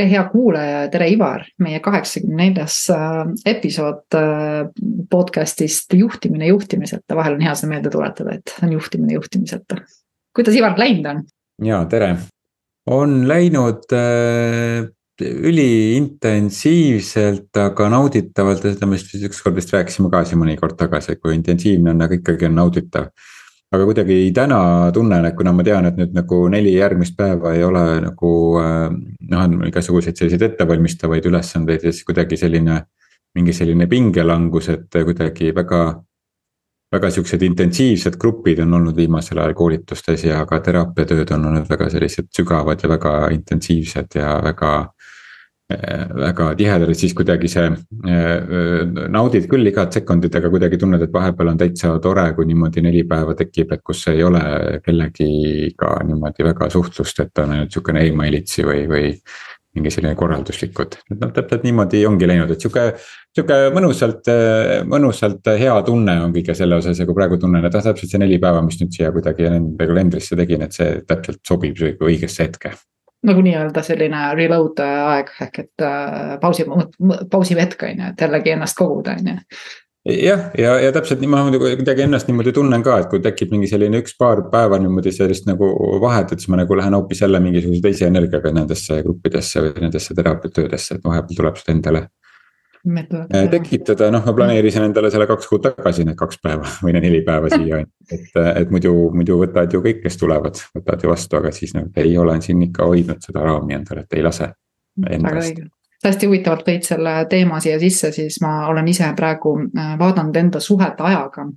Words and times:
tere, 0.00 0.08
hea 0.10 0.22
kuulaja, 0.32 0.88
tere, 0.92 1.08
Ivar, 1.12 1.42
meie 1.60 1.80
kaheksakümne 1.84 2.36
neljas 2.40 2.76
äh, 2.94 3.26
episood 3.50 4.16
äh, 4.16 4.62
podcast'ist 5.10 5.92
Juhtimine 5.96 6.46
juhtimiseta, 6.48 7.16
vahel 7.18 7.34
on 7.36 7.42
hea 7.44 7.54
seda 7.58 7.70
meelde 7.74 7.90
tuletada, 7.92 8.30
et 8.38 8.46
on 8.64 8.72
juhtimine 8.72 9.12
juhtimiseta. 9.18 9.74
kuidas 10.36 10.54
Ivar 10.56 10.74
läinud 10.80 11.06
on? 11.10 11.18
ja 11.66 11.78
tere, 11.90 12.08
on 12.88 13.28
läinud 13.28 13.84
äh, 13.92 14.88
üliintensiivselt, 15.20 17.56
aga 17.60 17.88
nauditavalt 17.92 18.64
ja 18.64 18.72
seda 18.72 18.86
me 18.88 18.96
vist 18.96 19.28
ükskord 19.28 19.56
vist 19.58 19.72
rääkisime 19.74 20.08
ka 20.12 20.24
siin 20.24 20.40
mõni 20.40 20.56
kord 20.56 20.76
tagasi, 20.80 21.16
kui 21.20 21.34
intensiivne 21.36 21.88
on, 21.92 22.00
aga 22.06 22.12
ikkagi 22.16 22.48
on 22.48 22.56
nauditav 22.56 23.04
aga 23.70 23.86
kuidagi 23.86 24.18
täna 24.34 24.60
tunnen, 24.94 25.26
et 25.28 25.36
kuna 25.38 25.52
ma 25.54 25.64
tean, 25.66 25.86
et 25.86 25.98
nüüd 25.98 26.14
nagu 26.16 26.40
neli 26.50 26.72
järgmist 26.74 27.14
päeva 27.18 27.54
ei 27.54 27.62
ole 27.64 27.84
nagu 28.02 28.32
äh, 28.58 28.86
noh, 29.30 29.44
on 29.44 29.66
igasuguseid 29.68 30.18
selliseid 30.18 30.48
ettevalmistavaid 30.48 31.28
ülesandeid 31.30 31.86
ja 31.86 31.92
siis 31.92 32.06
kuidagi 32.08 32.40
selline. 32.40 32.82
mingi 33.30 33.52
selline 33.54 33.86
pingelangus, 33.86 34.68
et 34.72 34.96
kuidagi 35.06 35.52
väga, 35.54 36.02
väga 36.90 37.10
siuksed 37.14 37.44
intensiivsed 37.46 38.16
grupid 38.18 38.58
on 38.64 38.74
olnud 38.74 38.96
viimasel 38.96 39.38
ajal 39.38 39.54
koolitustes 39.54 40.24
ja 40.24 40.40
ka 40.50 40.58
teraapiatööd 40.58 41.30
on 41.36 41.44
olnud 41.52 41.68
väga 41.70 41.86
sellised 41.92 42.26
sügavad 42.34 42.82
ja 42.82 42.90
väga 42.90 43.12
intensiivsed 43.30 44.18
ja 44.18 44.32
väga 44.42 44.72
väga 45.70 46.50
tihedalt, 46.58 46.98
siis 46.98 47.14
kuidagi 47.16 47.48
see 47.50 47.66
äh, 47.68 48.88
naudid 49.12 49.46
küll 49.50 49.70
igat 49.70 49.94
sekundit, 49.98 50.34
aga 50.38 50.50
kuidagi 50.52 50.80
tunned, 50.80 51.02
et 51.04 51.14
vahepeal 51.14 51.52
on 51.52 51.60
täitsa 51.60 51.92
tore, 52.02 52.26
kui 52.36 52.48
niimoodi 52.48 52.82
neli 52.84 53.04
päeva 53.08 53.36
tekib, 53.38 53.74
et 53.76 53.84
kus 53.86 54.02
ei 54.12 54.24
ole 54.26 54.42
kellegiga 54.84 55.94
niimoodi 56.08 56.48
väga 56.50 56.70
suhtlust, 56.74 57.22
et 57.24 57.42
on 57.44 57.56
ainult 57.56 57.72
sihukene 57.76 58.04
emailitsi 58.10 58.66
või, 58.66 58.84
või. 58.90 59.14
mingi 59.70 59.90
selline 59.94 60.16
korralduslikud, 60.18 60.96
et 61.12 61.20
noh, 61.20 61.30
täpselt 61.30 61.62
niimoodi 61.62 62.00
ongi 62.02 62.26
läinud, 62.26 62.50
et 62.50 62.64
sihuke, 62.64 62.88
sihuke 63.30 63.58
mõnusalt, 63.70 64.26
mõnusalt 64.90 65.46
hea 65.60 65.76
tunne 65.86 66.16
on 66.24 66.34
kõige 66.34 66.56
selle 66.58 66.80
osas 66.82 66.98
ja 66.98 67.06
kui 67.06 67.14
praegu 67.14 67.38
tunnen, 67.38 67.62
et 67.62 67.78
ah 67.78 67.86
täpselt 67.86 68.10
see 68.10 68.18
neli 68.18 68.40
päeva, 68.42 68.64
mis 68.66 68.80
nüüd 68.82 68.98
siia 68.98 69.14
kuidagi 69.14 69.46
kalendrisse 69.78 70.34
tegin, 70.42 70.66
et 70.66 70.74
see 70.74 70.96
täpselt 71.06 71.38
sobib 71.46 71.78
õigesse 72.02 72.48
hetke 72.48 72.74
nagu 73.26 73.42
nii-öelda 73.44 73.82
selline 73.84 74.22
reload 74.38 74.80
aeg 74.84 75.30
ehk 75.46 75.62
et 75.64 75.84
äh, 75.84 76.34
pausi, 76.40 76.64
pausi 77.30 77.58
hetk 77.58 77.84
on 77.88 78.02
ju, 78.02 78.10
et 78.14 78.26
jällegi 78.26 78.54
ennast 78.54 78.78
koguda, 78.78 79.16
on 79.18 79.32
ju. 79.32 79.38
Jah, 80.10 80.46
ja, 80.56 80.78
ja, 80.80 80.92
täpselt 80.96 81.20
niimoodi 81.20 81.58
kuidagi 81.60 82.06
ennast 82.06 82.30
niimoodi 82.30 82.54
tunnen 82.56 82.80
ka, 82.82 82.94
et 83.02 83.10
kui 83.12 83.20
tekib 83.20 83.50
mingi 83.52 83.68
selline 83.68 84.00
üks-paar 84.00 84.46
päeva 84.52 84.78
niimoodi 84.80 85.12
sellist 85.12 85.44
nagu 85.48 85.68
vahet, 86.00 86.32
et 86.32 86.40
siis 86.40 86.48
ma 86.48 86.62
nagu 86.62 86.78
lähen 86.78 86.96
hoopis 86.96 87.20
jälle 87.20 87.40
mingisuguse 87.44 87.84
teise 87.84 88.08
energiaga 88.08 88.54
nendesse 88.56 89.02
gruppidesse 89.04 89.66
või 89.66 89.84
nendesse 89.84 90.16
teraapiatöödesse, 90.16 90.96
et 90.96 91.04
vahepeal 91.04 91.36
tuleb 91.42 91.60
seda 91.60 91.76
endale 91.76 92.06
tekitada, 93.50 94.10
noh, 94.12 94.22
ma 94.24 94.32
planeerisin 94.36 94.86
endale 94.86 95.10
selle 95.12 95.26
kaks 95.28 95.48
kuud 95.50 95.64
tagasi 95.66 96.06
need 96.08 96.16
kaks 96.18 96.40
päeva 96.42 96.68
või 96.84 96.94
need 96.96 97.06
neli 97.08 97.20
päeva 97.26 97.50
siia, 97.52 97.82
et, 98.10 98.30
et 98.36 98.72
muidu, 98.72 98.94
muidu 99.14 99.36
võtavad 99.42 99.72
ju 99.74 99.82
kõik, 99.84 100.00
kes 100.04 100.16
tulevad, 100.20 100.62
võtavad 100.76 101.04
ju 101.04 101.12
vastu, 101.12 101.40
aga 101.40 101.52
siis 101.54 101.74
nagu 101.76 101.92
ei, 102.00 102.16
olen 102.18 102.42
siin 102.44 102.62
ikka 102.68 102.88
hoidnud 102.88 103.20
seda 103.24 103.44
raami 103.44 103.76
endale, 103.76 104.06
et 104.06 104.18
ei 104.18 104.24
lase 104.24 104.52
endast. 105.10 105.64
hästi 106.04 106.30
huvitavalt 106.30 106.64
tõid 106.68 106.88
selle 106.88 107.16
teema 107.30 107.60
siia 107.60 107.78
sisse, 107.82 108.12
siis 108.16 108.40
ma 108.44 108.66
olen 108.72 108.88
ise 108.88 109.12
praegu 109.16 109.56
äh, 109.66 109.96
vaadanud 110.00 110.40
enda 110.40 110.62
suhet 110.64 111.00
ajaga 111.00 111.50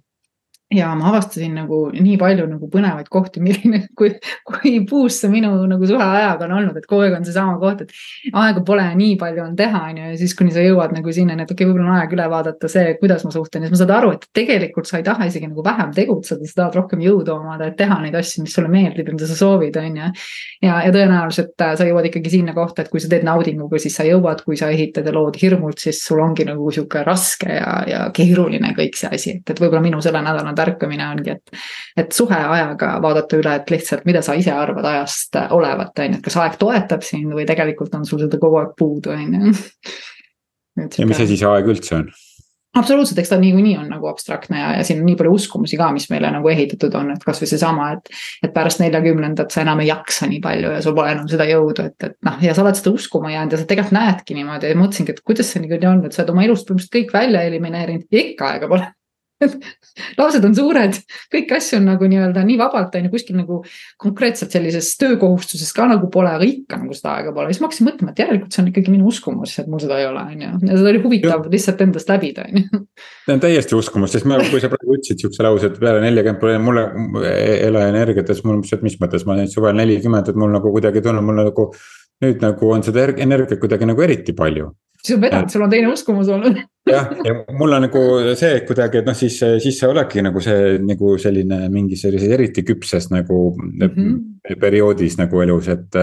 ja 0.73 0.91
ma 0.97 1.09
avastasin 1.11 1.53
nagu 1.61 1.79
nii 1.93 2.15
palju 2.21 2.45
nagu 2.49 2.69
põnevaid 2.71 3.09
kohti, 3.13 3.41
milline, 3.43 3.83
kui, 3.99 4.13
kui 4.47 4.75
puus 4.89 5.19
see 5.21 5.31
minu 5.31 5.51
nagu 5.69 5.87
suhe 5.89 6.03
ajaga 6.03 6.47
on 6.47 6.55
olnud, 6.59 6.77
et 6.79 6.87
kogu 6.89 7.05
aeg 7.05 7.17
on 7.17 7.27
seesama 7.27 7.55
koht, 7.61 7.83
et 7.85 8.33
aega 8.33 8.63
pole, 8.65 8.85
nii 8.99 9.17
palju 9.21 9.43
on 9.45 9.55
teha, 9.59 9.83
on 9.91 10.01
ju, 10.01 10.09
ja 10.13 10.19
siis 10.19 10.35
kuni 10.37 10.53
sa 10.55 10.63
jõuad 10.65 10.95
nagu 10.95 11.13
sinna, 11.15 11.37
et 11.37 11.51
okei 11.51 11.63
okay,, 11.65 11.69
võib-olla 11.69 11.89
on 11.91 11.99
aeg 12.01 12.15
üle 12.17 12.27
vaadata 12.33 12.71
see, 12.71 12.95
kuidas 13.01 13.25
ma 13.27 13.33
suhtlen 13.35 13.65
siis 13.65 13.73
ma 13.73 13.81
saan 13.81 13.93
aru, 13.97 14.13
et 14.17 14.27
tegelikult 14.35 14.89
sa 14.89 14.99
ei 14.99 15.07
taha 15.07 15.27
isegi 15.29 15.49
nagu 15.49 15.65
vähem 15.65 15.93
tegutseda, 15.95 16.49
sa 16.49 16.59
tahad 16.61 16.79
rohkem 16.81 17.03
jõudu 17.03 17.35
omada, 17.35 17.69
et 17.69 17.77
teha 17.79 17.99
neid 18.03 18.17
asju, 18.19 18.45
mis 18.45 18.55
sulle 18.55 18.71
meeldib 18.71 19.09
ja 19.09 19.17
mida 19.17 19.29
sa 19.29 19.37
soovid, 19.37 19.77
on 19.81 19.99
ju. 20.01 20.11
ja, 20.65 20.79
ja 20.87 20.93
tõenäoliselt 20.95 21.65
äh, 21.65 21.75
sa 21.79 21.87
jõuad 21.87 22.09
ikkagi 22.09 22.33
sinna 22.33 22.55
kohta, 22.57 22.83
et 22.83 22.91
kui 22.93 23.01
sa 23.03 23.11
teed 23.11 23.25
naudinguga, 23.27 23.81
siis 23.81 23.97
sa 23.99 24.07
jõuad, 24.07 24.43
kui 24.45 24.57
sa 24.59 24.71
ehitad 24.73 25.07
ja 25.07 25.15
lood 25.15 25.37
hirmult, 25.41 25.81
siis 25.83 26.01
sul 26.05 26.21
ongi 26.23 26.45
nagu 26.47 26.71
sihuke 26.73 27.03
raske 27.05 27.49
ja, 27.59 27.73
ja 27.89 28.03
keeruline 28.15 28.73
kõik 28.77 28.97
see 28.99 29.11
asi, 29.13 29.37
et, 29.37 29.53
et 29.53 29.61
võib-olla 29.61 29.83
minu 29.83 30.01
selle 30.03 30.23
nädala 30.23 30.53
tärkamine 30.63 31.07
ongi, 31.11 31.37
et. 31.37 31.63
et 31.97 32.11
suhe 32.15 32.39
ajaga 32.39 32.95
vaadata 33.03 33.39
üle, 33.39 33.55
et 33.59 33.73
lihtsalt, 33.75 34.07
mida 34.09 34.23
sa 34.25 34.37
ise 34.39 34.53
arvad 34.55 34.89
ajast 34.93 35.39
olevat, 35.55 35.93
on 35.99 36.17
ju, 36.17 36.19
et 36.19 36.27
kas 36.27 36.39
aeg 36.41 36.59
toetab 36.61 37.05
sind 37.05 37.35
või 37.35 37.47
tegelikult 37.49 37.95
on 37.99 38.05
sul 38.09 38.23
seda 38.25 38.41
kogu 38.41 38.61
aeg 38.63 38.75
puudu, 38.79 39.13
on 39.13 39.39
ju. 39.39 39.55
ja 40.99 41.09
mis 41.09 41.25
asi 41.25 41.37
see 41.37 41.49
aeg 41.49 41.73
üldse 41.75 41.99
on? 42.01 42.13
absoluutselt, 42.77 43.19
eks 43.21 43.29
ta 43.29 43.37
niikuinii 43.37 43.75
on 43.77 43.89
nagu 43.91 44.07
abstraktne 44.09 44.59
ja, 44.59 44.71
ja 44.77 44.85
siin 44.85 45.01
on 45.01 45.07
nii 45.07 45.17
palju 45.19 45.33
uskumusi 45.37 45.77
ka, 45.77 45.91
mis 45.93 46.07
meile 46.09 46.31
nagu 46.33 46.49
ehitatud 46.49 46.95
on, 46.97 47.11
et 47.13 47.25
kasvõi 47.25 47.49
seesama, 47.51 47.91
et. 47.97 48.09
et 48.47 48.53
pärast 48.55 48.81
neljakümnendat 48.81 49.53
sa 49.53 49.61
enam 49.61 49.83
ei 49.83 49.91
jaksa 49.91 50.29
nii 50.31 50.41
palju 50.43 50.73
ja 50.73 50.81
sul 50.85 50.97
pole 50.97 51.13
enam 51.13 51.29
seda 51.29 51.47
jõudu, 51.49 51.85
et, 51.91 52.09
et 52.09 52.17
noh, 52.25 52.39
ja 52.41 52.55
sa 52.57 52.65
oled 52.65 52.79
seda 52.79 52.95
uskuma 52.97 53.33
jäänud 53.33 53.53
ja 53.53 53.61
sa 53.61 53.69
tegelikult 53.69 53.97
näedki 53.99 54.37
niimoodi 54.39 54.73
ja 54.73 54.79
mõtlesingi, 54.79 55.13
et 55.13 55.21
kuidas 55.27 55.53
see 55.53 55.61
niikuinii 55.63 55.91
on, 55.91 56.03
et 56.07 56.17
sa 56.17 56.23
oled 56.23 56.33
oma 56.33 56.47
elust 56.47 56.67
põhimõtteliselt 56.67 56.97
kõik 56.97 57.15
välja 57.19 57.45
elimineerinud 57.51 58.09
ja 58.09 58.25
ikka 58.25 58.51
aega 58.55 58.71
pole 58.71 58.89
lapsed 60.19 60.45
on 60.47 60.55
suured, 60.57 60.97
kõiki 61.33 61.55
asju 61.57 61.79
on 61.79 61.87
nagu 61.91 62.07
nii-öelda 62.09 62.43
nii 62.47 62.57
vabalt 62.59 62.95
on 62.97 63.07
ju 63.07 63.11
kuskil 63.13 63.37
nagu 63.37 63.59
konkreetselt 64.01 64.53
sellises 64.55 64.91
töökohustuses 65.01 65.71
ka 65.75 65.87
nagu 65.89 66.09
pole, 66.13 66.31
aga 66.33 66.47
ikka 66.47 66.79
nagu 66.81 66.97
seda 66.97 67.17
aega 67.17 67.33
pole. 67.35 67.51
siis 67.51 67.61
ma 67.61 67.69
hakkasin 67.69 67.89
mõtlema, 67.89 68.13
et 68.13 68.21
järelikult 68.23 68.55
see 68.55 68.63
on 68.63 68.69
ikkagi 68.71 68.93
minu 68.93 69.09
uskumus, 69.11 69.55
et 69.61 69.69
mul 69.71 69.81
seda 69.83 69.99
ei 70.01 70.07
ole, 70.09 70.25
on 70.35 70.45
ju. 70.45 70.51
ja 70.69 70.79
seda 70.81 70.93
oli 70.93 71.03
huvitav 71.05 71.47
ja. 71.47 71.53
lihtsalt 71.55 71.83
endast 71.87 72.13
läbida, 72.13 72.47
on 72.49 72.61
ju. 72.61 72.83
see 73.25 73.37
on 73.37 73.43
täiesti 73.47 73.77
uskumus, 73.79 74.15
sest 74.15 74.29
ma, 74.29 74.39
kui 74.51 74.63
sa 74.63 74.71
praegu 74.73 74.97
ütlesid 74.97 75.23
sihukese 75.23 75.47
lause, 75.47 75.71
et 75.71 75.81
peale 75.81 76.03
neljakümmet 76.05 76.41
pole 76.41 76.61
mulle 76.61 76.87
ei 77.33 77.67
ole 77.69 77.87
energiat, 77.91 78.31
siis 78.31 78.45
mul, 78.47 78.63
mis 78.85 78.97
mõttes, 79.01 79.27
ma 79.27 79.37
olen 79.37 79.51
suvel 79.51 79.77
nelikümmend, 79.77 80.31
et 80.31 80.39
mul 80.39 80.53
nagu 80.53 80.73
kuidagi 80.73 81.03
tunnen, 81.05 81.25
mul 81.25 81.43
nagu. 81.43 81.73
nüüd 82.23 82.39
nagu 82.39 82.69
on 82.71 82.83
seda 82.85 83.03
energiat 83.19 83.59
kuidagi 83.59 83.87
nagu 83.89 84.01
eriti 84.05 84.31
palju 84.37 84.69
siis 85.03 85.17
on 85.17 85.21
vedanud, 85.23 85.51
sul 85.51 85.65
on 85.65 85.73
teine 85.73 85.91
uskumus 85.91 86.29
olnud 86.31 86.59
jah, 86.89 87.11
ja 87.25 87.35
mul 87.57 87.75
on 87.77 87.85
nagu 87.87 88.03
see 88.39 88.61
kuidagi, 88.67 89.01
et 89.01 89.09
noh, 89.09 89.17
siis, 89.17 89.37
siis 89.63 89.79
sa 89.79 89.91
oledki 89.91 90.23
nagu 90.25 90.41
see 90.43 90.77
nagu 90.83 91.17
selline 91.21 91.67
mingi 91.73 91.99
sellises 91.99 92.31
eriti 92.37 92.65
küpses 92.67 93.09
nagu 93.11 93.43
mm 93.57 93.85
-hmm. 93.89 94.57
perioodis 94.59 95.17
nagu 95.21 95.41
elus, 95.41 95.67
et. 95.67 96.01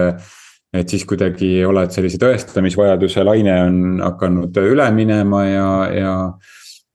et 0.73 0.89
siis 0.89 1.03
kuidagi 1.05 1.65
oled 1.67 1.91
sellise 1.91 2.19
tõestamisvajaduse 2.23 3.25
laine 3.25 3.55
on 3.63 3.79
hakanud 4.05 4.57
üle 4.57 4.85
minema 4.95 5.41
ja, 5.45 5.71
ja 5.91 6.13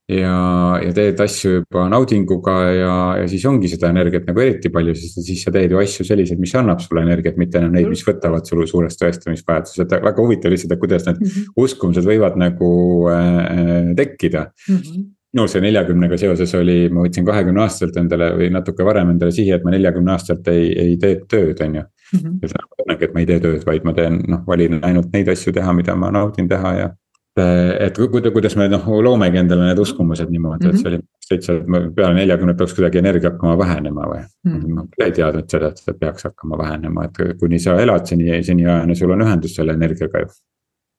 ja, 0.08 0.36
ja 0.82 0.92
teed 0.94 1.20
asju 1.22 1.52
juba 1.56 1.86
naudinguga 1.90 2.54
ja, 2.70 2.92
ja 3.20 3.26
siis 3.30 3.44
ongi 3.48 3.70
seda 3.70 3.90
energiat 3.90 4.28
nagu 4.28 4.42
eriti 4.42 4.70
palju, 4.74 4.94
sest 4.98 5.18
siis 5.26 5.42
sa 5.46 5.52
teed 5.54 5.74
ju 5.74 5.80
asju 5.82 6.06
selliseid, 6.06 6.40
mis 6.42 6.54
annab 6.58 6.82
sulle 6.84 7.02
energiat, 7.06 7.38
mitte 7.40 7.58
enam 7.60 7.74
neid, 7.74 7.90
mis 7.90 8.04
võtavad 8.06 8.46
sul 8.46 8.62
suurest 8.70 9.02
tõestamisvajadusest, 9.02 9.82
et 9.86 10.06
väga 10.06 10.22
huvitav 10.22 10.54
lihtsalt, 10.54 10.76
et 10.76 10.82
kuidas 10.82 11.08
need 11.08 11.20
mm 11.20 11.26
-hmm. 11.26 11.52
uskumused 11.66 12.06
võivad 12.06 12.38
nagu 12.38 12.70
äh, 13.10 13.92
tekkida 13.98 14.50
mm. 14.68 14.80
-hmm 14.80 15.12
minul 15.36 15.50
see 15.52 15.60
neljakümnega 15.60 16.16
seoses 16.16 16.54
oli, 16.56 16.88
ma 16.88 17.02
võtsin 17.04 17.26
kahekümne 17.26 17.60
aastaselt 17.60 17.96
endale 18.00 18.30
või 18.38 18.46
natuke 18.54 18.84
varem 18.86 19.10
endale 19.12 19.34
sihi, 19.36 19.52
et 19.52 19.64
ma 19.66 19.74
neljakümne 19.74 20.14
aastaselt 20.14 20.48
ei, 20.48 20.70
ei 20.72 20.96
tee 20.96 21.18
tööd, 21.28 21.60
on 21.60 21.74
ju. 21.74 21.82
Mhm. 22.14 22.38
ja 22.42 22.48
täna 22.48 22.64
ma 22.64 22.76
tunnengi, 22.78 23.04
et 23.04 23.14
ma 23.14 23.20
ei 23.20 23.26
tee 23.26 23.40
tööd, 23.42 23.64
vaid 23.66 23.84
ma 23.84 23.92
teen, 23.92 24.20
noh, 24.30 24.44
valin 24.46 24.78
ainult 24.86 25.12
neid 25.12 25.28
asju 25.28 25.52
teha, 25.52 25.72
mida 25.76 25.96
ma 25.98 26.12
naudin 26.14 26.48
teha 26.48 26.72
ja 26.78 26.88
et 27.36 27.98
kuidas 28.32 28.56
me 28.56 28.68
noh 28.72 28.86
loomegi 29.04 29.38
endale 29.42 29.68
need 29.68 29.78
uskumused 29.82 30.30
niimoodi 30.32 30.70
et 30.70 30.78
see 30.80 30.88
oli 30.88 31.00
täitsa, 31.28 31.56
et 31.58 31.94
peale 31.96 32.14
neljakümnet 32.16 32.56
peaks 32.56 32.74
kuidagi 32.76 33.00
energia 33.02 33.30
hakkama 33.30 33.58
vähenema 33.58 34.08
või 34.08 34.22
mm. 34.22 34.56
-hmm. 34.56 34.74
ma 34.76 35.04
ei 35.04 35.12
teadnud 35.12 35.50
seda, 35.50 35.68
et 35.68 35.82
see 35.82 35.96
peaks 36.00 36.24
hakkama 36.28 36.58
vähenema, 36.58 37.04
et 37.04 37.38
kuni 37.40 37.58
sa 37.58 37.76
elad 37.82 38.06
seni, 38.06 38.42
seniajani 38.42 38.96
sul 38.96 39.12
on 39.12 39.24
ühendus 39.26 39.56
selle 39.58 39.76
energiaga 39.76 40.24
ju 40.24 40.32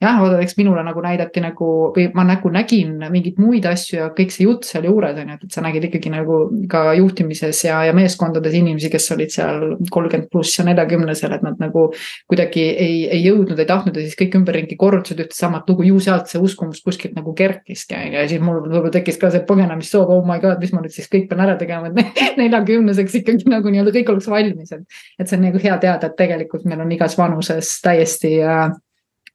jah, 0.02 0.20
vaata, 0.22 0.38
eks 0.46 0.54
minule 0.60 0.84
nagu 0.86 1.02
näidati 1.02 1.42
nagu 1.42 1.68
või 1.96 2.06
ma 2.14 2.22
nagu 2.28 2.52
nägin 2.54 2.94
mingeid 3.10 3.40
muid 3.42 3.66
asju 3.66 3.98
ja 3.98 4.10
kõik 4.14 4.34
see 4.34 4.46
jutt 4.46 4.68
seal 4.68 4.86
juures 4.86 5.18
on 5.18 5.32
ju, 5.34 5.38
et 5.48 5.56
sa 5.56 5.64
nägid 5.66 5.88
ikkagi 5.90 6.12
nagu 6.14 6.38
ka 6.70 6.84
juhtimises 7.00 7.64
ja, 7.66 7.80
ja 7.88 7.96
meeskondades 7.98 8.54
inimesi, 8.60 8.92
kes 8.94 9.10
olid 9.16 9.34
seal 9.34 9.66
kolmkümmend 9.94 10.30
pluss 10.34 10.60
ja 10.60 10.68
neljakümnesel, 10.68 11.34
et 11.34 11.46
nad 11.46 11.58
nagu. 11.62 11.88
kuidagi 12.30 12.62
ei, 12.62 12.96
ei 13.18 13.24
jõudnud, 13.24 13.58
ei 13.58 13.70
tahtnud 13.70 13.98
ja 13.98 14.06
siis 14.06 14.18
kõik 14.20 14.38
ümberringi 14.38 14.78
korrutasid 14.78 15.24
ühte 15.24 15.38
samat 15.38 15.70
lugu, 15.70 15.86
ju 15.88 16.00
sealt 16.04 16.30
see 16.30 16.42
uskumus 16.44 16.84
kuskilt 16.86 17.18
nagu 17.18 17.34
kerkiski 17.38 17.98
on 17.98 18.08
ju 18.12 18.22
ja 18.22 18.30
siis 18.30 18.44
mul 18.44 18.62
võib-olla 18.68 18.94
tekkis 18.94 19.18
ka 19.22 19.32
see 19.34 19.46
põgenemissoov, 19.50 20.12
oh 20.14 20.26
my 20.28 20.38
god, 20.44 20.62
mis 20.62 20.74
ma 20.76 20.84
nüüd 20.84 20.94
siis 20.94 21.10
kõik 21.10 21.30
pean 21.32 21.42
ära 21.46 21.58
tegema, 21.58 21.90
et 21.90 22.20
neljakümneseks 22.42 23.22
ikkagi 23.22 23.50
nagu 23.50 23.74
nii-öelda 23.74 23.96
kõik 23.98 24.14
oleks 24.14 24.30
valmis, 24.30 24.74
et. 24.76 25.00
et 25.18 25.30
see 25.30 25.40
on 25.40 25.48
nagu 25.50 25.62
hea 25.64 25.78
teada, 25.82 26.12
et 26.12 26.20
tegelikult 26.20 26.68
meil 26.70 26.84
on 26.86 26.94
igas 26.94 27.18
vanuses 27.18 27.78
täiesti 27.82 28.38
äh, 28.44 28.68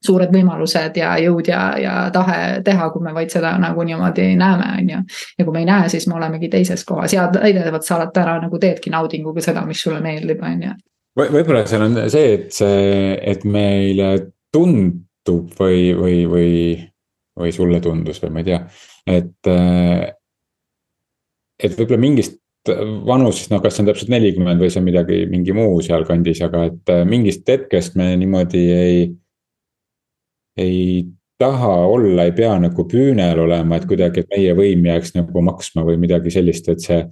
suured 0.06 0.32
võimalused 0.34 0.96
ja 0.98 1.14
jõud 1.22 1.48
ja, 1.48 1.62
ja 1.80 1.94
tahe 2.14 2.60
teha, 2.64 2.88
kui 2.94 3.04
me 3.04 3.14
vaid 3.16 3.32
seda 3.32 3.54
nagu 3.62 3.84
niimoodi 3.86 4.32
näeme, 4.38 4.70
on 4.78 4.94
ju. 4.94 5.02
ja 5.38 5.44
kui 5.44 5.54
me 5.54 5.64
ei 5.64 5.68
näe, 5.68 5.88
siis 5.92 6.06
me 6.10 6.16
olemegi 6.18 6.50
teises 6.52 6.84
kohas 6.88 7.14
ja 7.14 7.28
täidetavalt 7.32 7.86
sa 7.86 7.98
alati 7.98 8.22
ära 8.22 8.38
nagu 8.42 8.58
teedki 8.62 8.90
naudinguga 8.90 9.44
seda, 9.44 9.64
mis 9.66 9.82
sulle 9.82 10.00
meeldib, 10.04 10.42
on 10.42 10.66
ju 10.68 10.74
võib-olla 11.18 11.64
seal 11.68 11.86
on 11.86 11.98
see, 12.12 12.36
et 12.38 12.52
see, 12.56 13.16
et 13.32 13.44
meile 13.44 14.14
tundub 14.52 15.52
või, 15.58 15.92
või, 15.96 16.18
või, 16.28 16.52
või 17.38 17.54
sulle 17.54 17.80
tundus 17.84 18.22
või 18.22 18.34
ma 18.34 18.44
ei 18.44 18.48
tea, 18.50 18.60
et. 19.06 19.52
et 21.62 21.76
võib-olla 21.78 22.00
mingist 22.00 22.38
vanusest, 23.06 23.50
noh, 23.50 23.62
kas 23.62 23.74
see 23.76 23.82
on 23.82 23.90
täpselt 23.90 24.12
nelikümmend 24.12 24.62
või 24.62 24.70
see 24.70 24.80
on 24.82 24.86
midagi, 24.86 25.24
mingi 25.30 25.54
muu 25.56 25.80
sealkandis, 25.82 26.42
aga 26.46 26.68
et 26.70 26.92
mingist 27.08 27.48
hetkest 27.48 27.98
me 27.98 28.12
niimoodi 28.20 28.62
ei. 28.70 29.02
Ei 30.60 31.04
taha 31.42 31.74
olla, 31.90 32.28
ei 32.28 32.34
pea 32.36 32.54
nagu 32.62 32.86
püünel 32.88 33.40
olema, 33.42 33.76
et 33.76 33.86
kuidagi, 33.90 34.22
et 34.22 34.34
meie 34.34 34.54
võim 34.58 34.84
jääks 34.86 35.16
nagu 35.16 35.42
maksma 35.42 35.84
või 35.86 35.98
midagi 36.00 36.30
sellist, 36.34 36.68
et 36.70 36.84
see 36.84 37.02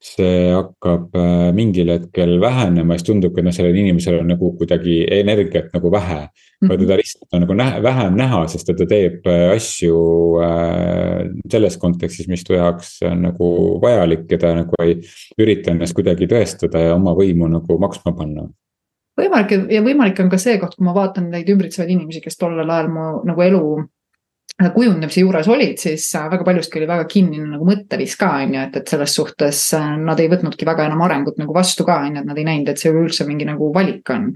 see 0.00 0.48
hakkab 0.54 1.12
äh, 1.12 1.50
mingil 1.52 1.90
hetkel 1.92 2.38
vähenema, 2.40 2.96
siis 2.96 3.04
tundubki, 3.10 3.42
et 3.42 3.46
noh, 3.46 3.52
sellel 3.52 3.76
inimesel 3.76 4.16
on 4.22 4.30
nagu 4.32 4.54
kuidagi 4.56 5.02
energiat 5.12 5.68
nagu 5.76 5.92
vähe. 5.92 6.22
või 6.60 6.76
teda 6.76 6.92
mhm. 6.92 7.00
lihtsalt 7.00 7.36
on 7.36 7.42
nagu 7.44 7.54
näha, 7.56 7.82
vähem 7.84 8.16
näha, 8.16 8.40
sest 8.52 8.68
et 8.72 8.80
ta 8.80 8.86
teeb 8.88 9.28
äh, 9.28 9.46
asju 9.54 10.00
äh, 10.44 11.28
selles 11.52 11.76
kontekstis, 11.80 12.28
mis 12.32 12.44
ta 12.44 12.56
jaoks 12.56 12.98
on 13.08 13.26
nagu 13.28 13.50
vajalik 13.80 14.26
ja 14.28 14.40
ta 14.40 14.54
nagu 14.56 14.80
ei 14.84 14.98
ürita 15.40 15.72
ennast 15.72 15.96
kuidagi 15.96 16.28
tõestada 16.28 16.84
ja 16.84 16.96
oma 16.96 17.14
võimu 17.16 17.48
nagu 17.48 17.78
maksma 17.80 18.12
panna 18.16 18.48
võimalik 19.20 19.56
ja 19.72 19.82
võimalik 19.84 20.20
on 20.24 20.30
ka 20.32 20.38
see 20.40 20.58
koht, 20.60 20.76
kui 20.76 20.86
ma 20.86 20.96
vaatan 20.96 21.30
neid 21.32 21.48
ümbritsevaid 21.52 21.92
inimesi, 21.92 22.22
kes 22.24 22.40
tollel 22.40 22.70
ajal 22.70 22.90
mu 22.92 23.08
nagu 23.28 23.46
elu 23.46 23.64
kujundamise 24.74 25.22
juures 25.22 25.48
olid, 25.48 25.78
siis 25.80 26.04
äh, 26.18 26.26
väga 26.30 26.44
paljuski 26.44 26.80
oli 26.80 26.88
väga 26.88 27.04
kinnine 27.08 27.46
nagu 27.48 27.64
mõtteviis 27.64 28.16
ka 28.20 28.28
on 28.42 28.54
ju, 28.54 28.64
et, 28.66 28.76
et 28.76 28.92
selles 28.92 29.14
suhtes 29.16 29.60
äh, 29.76 29.86
nad 30.00 30.20
ei 30.20 30.28
võtnudki 30.32 30.66
väga 30.68 30.84
enam 30.88 31.00
arengut 31.06 31.38
nagu 31.40 31.54
vastu 31.56 31.86
ka 31.88 31.96
on 32.04 32.18
ju, 32.18 32.22
et 32.22 32.28
nad 32.28 32.38
ei 32.38 32.46
näinud, 32.48 32.68
et 32.68 32.80
see 32.82 32.92
üleüldse 32.92 33.24
mingi 33.28 33.46
nagu 33.48 33.70
valik 33.74 34.10
on. 34.12 34.30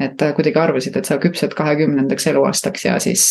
et 0.00 0.22
äh, 0.22 0.34
kuidagi 0.36 0.60
arvasid, 0.60 0.96
et 1.00 1.08
sa 1.08 1.16
küpsed 1.22 1.54
kahekümnendaks 1.56 2.26
eluaastaks 2.32 2.84
ja 2.84 2.98
siis, 3.00 3.24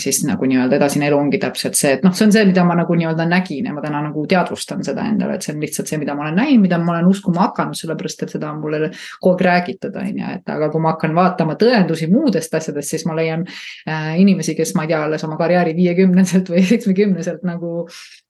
siis 0.00 0.22
nagu 0.26 0.48
nii-öelda 0.48 0.78
edasine 0.78 1.08
elu 1.08 1.18
ongi 1.18 1.40
täpselt 1.42 1.76
see, 1.78 1.94
et 1.98 2.04
noh, 2.06 2.14
see 2.16 2.28
on 2.28 2.32
see, 2.34 2.46
mida 2.48 2.64
ma 2.64 2.78
nagu 2.78 2.96
nii-öelda 2.96 3.28
nägin 3.28 3.68
ja 3.68 3.74
ma 3.76 3.84
täna 3.84 4.02
nagu 4.08 4.24
teadvustan 4.28 4.84
seda 4.86 5.04
endale, 5.10 5.36
et 5.36 5.46
see 5.46 5.54
on 5.54 5.62
lihtsalt 5.64 5.90
see, 5.90 6.00
mida 6.00 6.16
ma 6.16 6.26
olen 6.26 6.38
näinud, 6.40 6.64
mida 6.64 6.80
ma 6.80 6.96
olen 6.96 7.10
uskuma 7.10 7.48
hakanud, 7.48 7.76
sellepärast 7.78 8.24
et 8.24 8.36
seda 8.36 8.52
on 8.52 8.62
mulle 8.64 8.90
kogu 9.20 9.34
aeg 9.34 9.44
räägitud, 9.48 9.96
on 10.00 10.22
ju, 10.22 10.32
et 10.38 10.52
aga 10.54 10.70
kui 10.72 10.82
ma 10.82 10.94
hakkan 10.94 11.14
vaatama 11.16 11.56
tõendusi 11.60 12.08
muudest 12.12 12.54
asjadest, 12.54 12.94
siis 12.94 13.04
ma 13.08 13.16
leian 13.18 13.44
äh, 13.44 14.14
inimesi, 14.22 14.56
kes 14.58 14.74
ma 14.78 14.86
ei 14.86 14.92
tea, 14.94 15.02
alles 15.04 15.24
oma 15.26 15.38
karjääri 15.48 15.74
viiekümneselt 15.76 16.50
või 16.52 16.64
seitsmekümneselt 16.70 17.44
nagu 17.48 17.86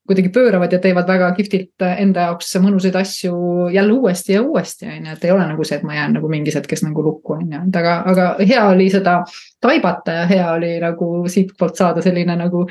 kuidagi 0.08 0.30
pööravad 0.32 0.72
ja 0.72 0.78
teevad 0.80 1.08
väga 1.10 1.26
kihvtilt 1.36 1.84
enda 1.84 2.28
jaoks 2.30 2.54
mõnusaid 2.64 2.94
asju 2.96 3.34
jälle 3.74 3.92
uuesti 3.92 4.32
ja 4.38 4.42
uuesti, 4.42 4.86
on 4.88 5.10
ju, 5.10 5.16
et 5.18 5.26
ei 5.26 5.32
ole 5.34 5.44
nagu 5.50 5.66
see, 5.68 5.76
et 5.76 5.84
ma 5.84 5.98
jään 5.98 6.16
nagu 6.16 6.30
mingis 6.32 6.56
hetkes 6.56 6.80
nagu 6.86 7.04
lukku, 7.04 7.34
on 7.36 7.52
ju, 7.52 7.60
et 7.68 7.76
aga, 7.76 7.96
aga 8.08 8.28
hea 8.40 8.62
oli 8.70 8.88
seda 8.92 9.18
taibata 9.60 10.16
ja 10.22 10.24
hea 10.30 10.48
oli 10.54 10.72
nagu 10.80 11.10
siitpoolt 11.28 11.76
saada 11.76 12.04
selline 12.04 12.38
nagu 12.40 12.64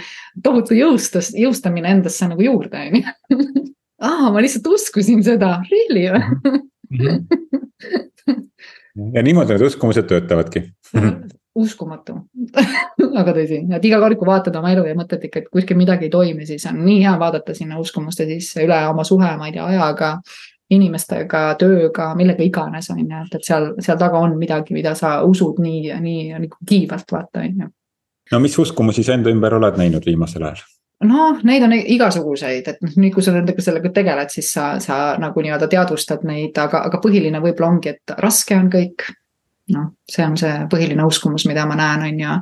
tohutu 0.43 0.77
jõustus, 0.79 1.29
jõustamine 1.37 1.93
endasse 1.93 2.25
nagu 2.31 2.41
juurde, 2.41 2.87
on 2.87 2.97
ju. 2.97 3.45
aa, 4.09 4.31
ma 4.33 4.41
lihtsalt 4.41 4.73
uskusin 4.73 5.21
seda, 5.25 5.59
really 5.69 6.07
või? 6.15 6.63
Mhm. 6.97 7.21
ja 9.13 9.21
niimoodi 9.21 9.53
need 9.53 9.69
uskumused 9.69 10.09
töötavadki 10.09 10.65
uskumatu 11.57 12.15
aga 13.21 13.33
tõsi, 13.35 13.61
et 13.77 13.87
iga 13.87 13.99
kord, 14.01 14.17
kui 14.19 14.29
vaatad 14.29 14.55
oma 14.59 14.73
elu 14.73 14.85
ja 14.89 14.97
mõtled 14.97 15.25
ikka, 15.27 15.43
et 15.43 15.49
kuskil 15.53 15.79
midagi 15.79 16.07
ei 16.07 16.13
toimi, 16.13 16.45
siis 16.49 16.65
on 16.69 16.83
nii 16.85 16.99
hea 17.03 17.15
vaadata 17.19 17.55
sinna 17.57 17.79
uskumuste 17.81 18.27
sisse 18.29 18.65
üle 18.65 18.77
oma 18.89 19.05
suhe, 19.07 19.31
ma 19.39 19.49
ei 19.49 19.57
tea, 19.57 19.65
ajaga. 19.65 20.17
inimestega, 20.67 21.41
tööga, 21.55 22.09
millega 22.19 22.43
iganes 22.43 22.89
on 22.91 22.97
ju, 22.99 23.05
et, 23.07 23.35
et 23.37 23.45
seal, 23.47 23.69
seal 23.79 23.95
taga 23.97 24.19
on 24.19 24.33
midagi, 24.35 24.73
mida 24.75 24.91
sa 24.99 25.21
usud 25.23 25.61
nii, 25.63 25.93
nii 26.03 26.25
nagu 26.33 26.57
kiivalt 26.67 27.11
vaata, 27.11 27.39
on 27.45 27.61
ju. 27.61 27.67
no 28.33 28.39
mis 28.43 28.57
uskumusi 28.59 29.03
sa 29.07 29.15
enda 29.15 29.31
ümber 29.31 29.55
oled 29.55 29.79
näinud 29.79 30.03
viimasel 30.05 30.43
ajal? 30.43 30.65
noh, 31.07 31.39
neid 31.47 31.63
on 31.63 31.75
igasuguseid, 31.77 32.67
et 32.67 32.83
noh, 32.83 32.97
nüüd 32.99 33.13
kui 33.15 33.23
sa 33.23 33.31
nendega 33.35 33.63
sellega 33.63 33.93
tegeled, 33.95 34.33
siis 34.33 34.49
sa, 34.57 34.73
sa 34.83 35.15
nagu 35.21 35.45
nii-öelda 35.45 35.69
teadvustad 35.71 36.27
neid, 36.27 36.57
aga, 36.59 36.83
aga 36.89 36.99
põhiline 36.99 37.39
võib-olla 37.43 37.71
ongi, 37.71 37.95
et 37.95 38.17
raske 38.19 38.57
on 38.57 38.67
kõik 38.73 39.07
noh, 39.73 39.89
see 40.07 40.23
on 40.23 40.37
see 40.39 40.53
põhiline 40.71 41.03
uskumus, 41.07 41.45
mida 41.49 41.65
ma 41.67 41.75
näen, 41.79 42.05
on 42.07 42.21
ju. 42.21 42.37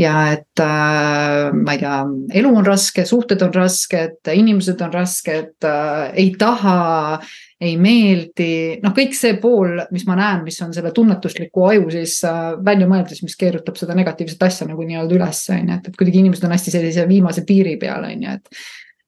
ja 0.00 0.14
et 0.32 0.62
äh, 0.64 1.50
ma 1.56 1.76
ei 1.76 1.82
tea, 1.82 1.98
elu 2.40 2.52
on 2.62 2.66
raske, 2.66 3.04
suhted 3.08 3.42
on 3.44 3.52
rasked, 3.54 4.18
inimesed 4.32 4.80
on 4.86 4.92
rasked 4.94 5.68
äh,, 5.68 6.10
ei 6.22 6.32
taha, 6.40 7.20
ei 7.60 7.76
meeldi, 7.80 8.80
noh, 8.80 8.94
kõik 8.96 9.12
see 9.16 9.36
pool, 9.42 9.76
mis 9.92 10.06
ma 10.08 10.16
näen, 10.18 10.44
mis 10.46 10.60
on 10.64 10.72
selle 10.76 10.94
tunnetusliku 10.96 11.68
aju 11.68 11.88
siis 11.92 12.16
äh, 12.28 12.42
välja 12.64 12.88
mõeldes, 12.90 13.20
mis 13.26 13.36
keerutab 13.40 13.76
seda 13.80 13.96
negatiivset 13.98 14.48
asja 14.48 14.68
nagu 14.70 14.86
nii-öelda 14.86 15.18
üles, 15.18 15.44
on 15.52 15.66
ju, 15.66 15.80
et, 15.80 15.90
et 15.90 15.98
kuidagi 16.00 16.24
inimesed 16.24 16.48
on 16.48 16.56
hästi 16.56 16.78
sellise 16.78 17.08
viimase 17.10 17.44
piiri 17.48 17.76
peal, 17.80 18.08
on 18.08 18.28
ju, 18.28 18.38
et 18.40 18.62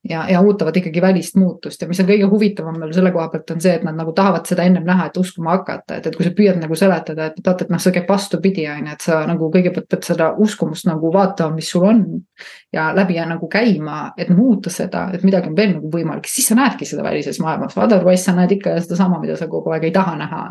ja, 0.08 0.24
ja 0.30 0.40
ootavad 0.40 0.76
ikkagi 0.76 1.00
välist 1.02 1.36
muutust. 1.36 1.82
Ja 1.82 1.88
mis 1.88 2.00
on 2.02 2.08
kõige 2.08 2.26
huvitavam 2.30 2.78
veel 2.80 2.92
selle 2.94 3.12
koha 3.14 3.28
pealt 3.32 3.50
on 3.54 3.60
see, 3.62 3.74
et 3.78 3.84
nad 3.86 3.96
nagu 3.98 4.14
tahavad 4.16 4.48
seda 4.48 4.66
ennem 4.66 4.84
näha, 4.86 5.06
et 5.08 5.18
uskuma 5.20 5.56
hakata, 5.56 5.98
et, 5.98 6.08
et 6.08 6.16
kui 6.16 6.26
sa 6.26 6.32
püüad 6.36 6.58
nagu 6.60 6.78
seletada, 6.78 7.28
et 7.30 7.38
vaata, 7.46 7.66
et 7.66 7.72
noh, 7.72 7.82
see 7.82 7.94
käib 7.94 8.10
vastupidi, 8.10 8.66
on 8.72 8.88
ju, 8.88 8.96
et 8.96 9.06
sa 9.06 9.20
nagu 9.28 9.50
kõigepealt 9.54 9.88
pead 9.92 10.08
seda 10.08 10.32
uskumust 10.42 10.88
nagu 10.90 11.12
vaatama, 11.14 11.56
mis 11.58 11.70
sul 11.70 11.86
on. 11.88 12.04
ja 12.72 12.88
läbi 12.96 13.14
ja 13.18 13.26
nagu 13.28 13.48
käima, 13.52 14.12
et 14.16 14.30
muuta 14.32 14.70
seda, 14.72 15.08
et 15.14 15.22
midagi 15.26 15.50
on 15.50 15.56
veel 15.56 15.74
nagu 15.76 15.90
võimalik, 15.92 16.26
siis 16.30 16.48
sa 16.48 16.56
näedki 16.56 16.88
seda 16.88 17.04
välises 17.04 17.38
maailmas, 17.40 17.76
otherwise 17.76 18.24
sa 18.24 18.34
näed 18.36 18.56
ikka 18.56 18.78
sedasama, 18.80 19.20
mida 19.20 19.36
sa 19.36 19.46
kogu 19.52 19.70
aeg 19.74 19.90
ei 19.90 19.94
taha 19.94 20.16
näha 20.18 20.42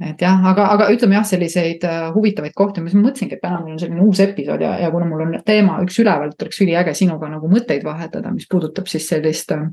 et 0.00 0.22
jah, 0.22 0.40
aga, 0.50 0.66
aga 0.74 0.88
ütleme 0.94 1.18
jah, 1.18 1.26
selliseid 1.28 1.84
uh, 1.84 2.08
huvitavaid 2.14 2.54
kohti, 2.56 2.82
ma 2.84 2.92
mõtlesingi, 2.92 3.36
et 3.36 3.44
täna 3.44 3.60
meil 3.60 3.76
on 3.76 3.82
selline 3.82 4.06
uus 4.06 4.22
episood 4.24 4.64
ja, 4.64 4.72
ja 4.80 4.88
kuna 4.92 5.08
mul 5.08 5.26
on 5.26 5.36
teema 5.46 5.76
üks 5.84 6.00
üleval, 6.00 6.32
et 6.32 6.46
oleks 6.46 6.62
üliäge 6.64 6.94
sinuga 6.96 7.28
nagu 7.32 7.50
mõtteid 7.50 7.84
vahetada, 7.84 8.32
mis 8.32 8.48
puudutab 8.50 8.88
siis 8.90 9.08
sellist 9.12 9.52
uh, 9.56 9.68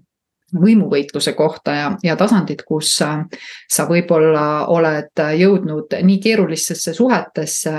võimuvõitluse 0.57 1.33
kohta 1.35 1.75
ja, 1.75 1.87
ja 2.03 2.17
tasandit, 2.19 2.65
kus 2.67 2.91
uh, 3.05 3.23
sa 3.71 3.87
võib-olla 3.87 4.67
oled 4.73 5.23
jõudnud 5.39 5.95
nii 6.09 6.19
keerulistesse 6.23 6.95
suhetesse, 6.97 7.73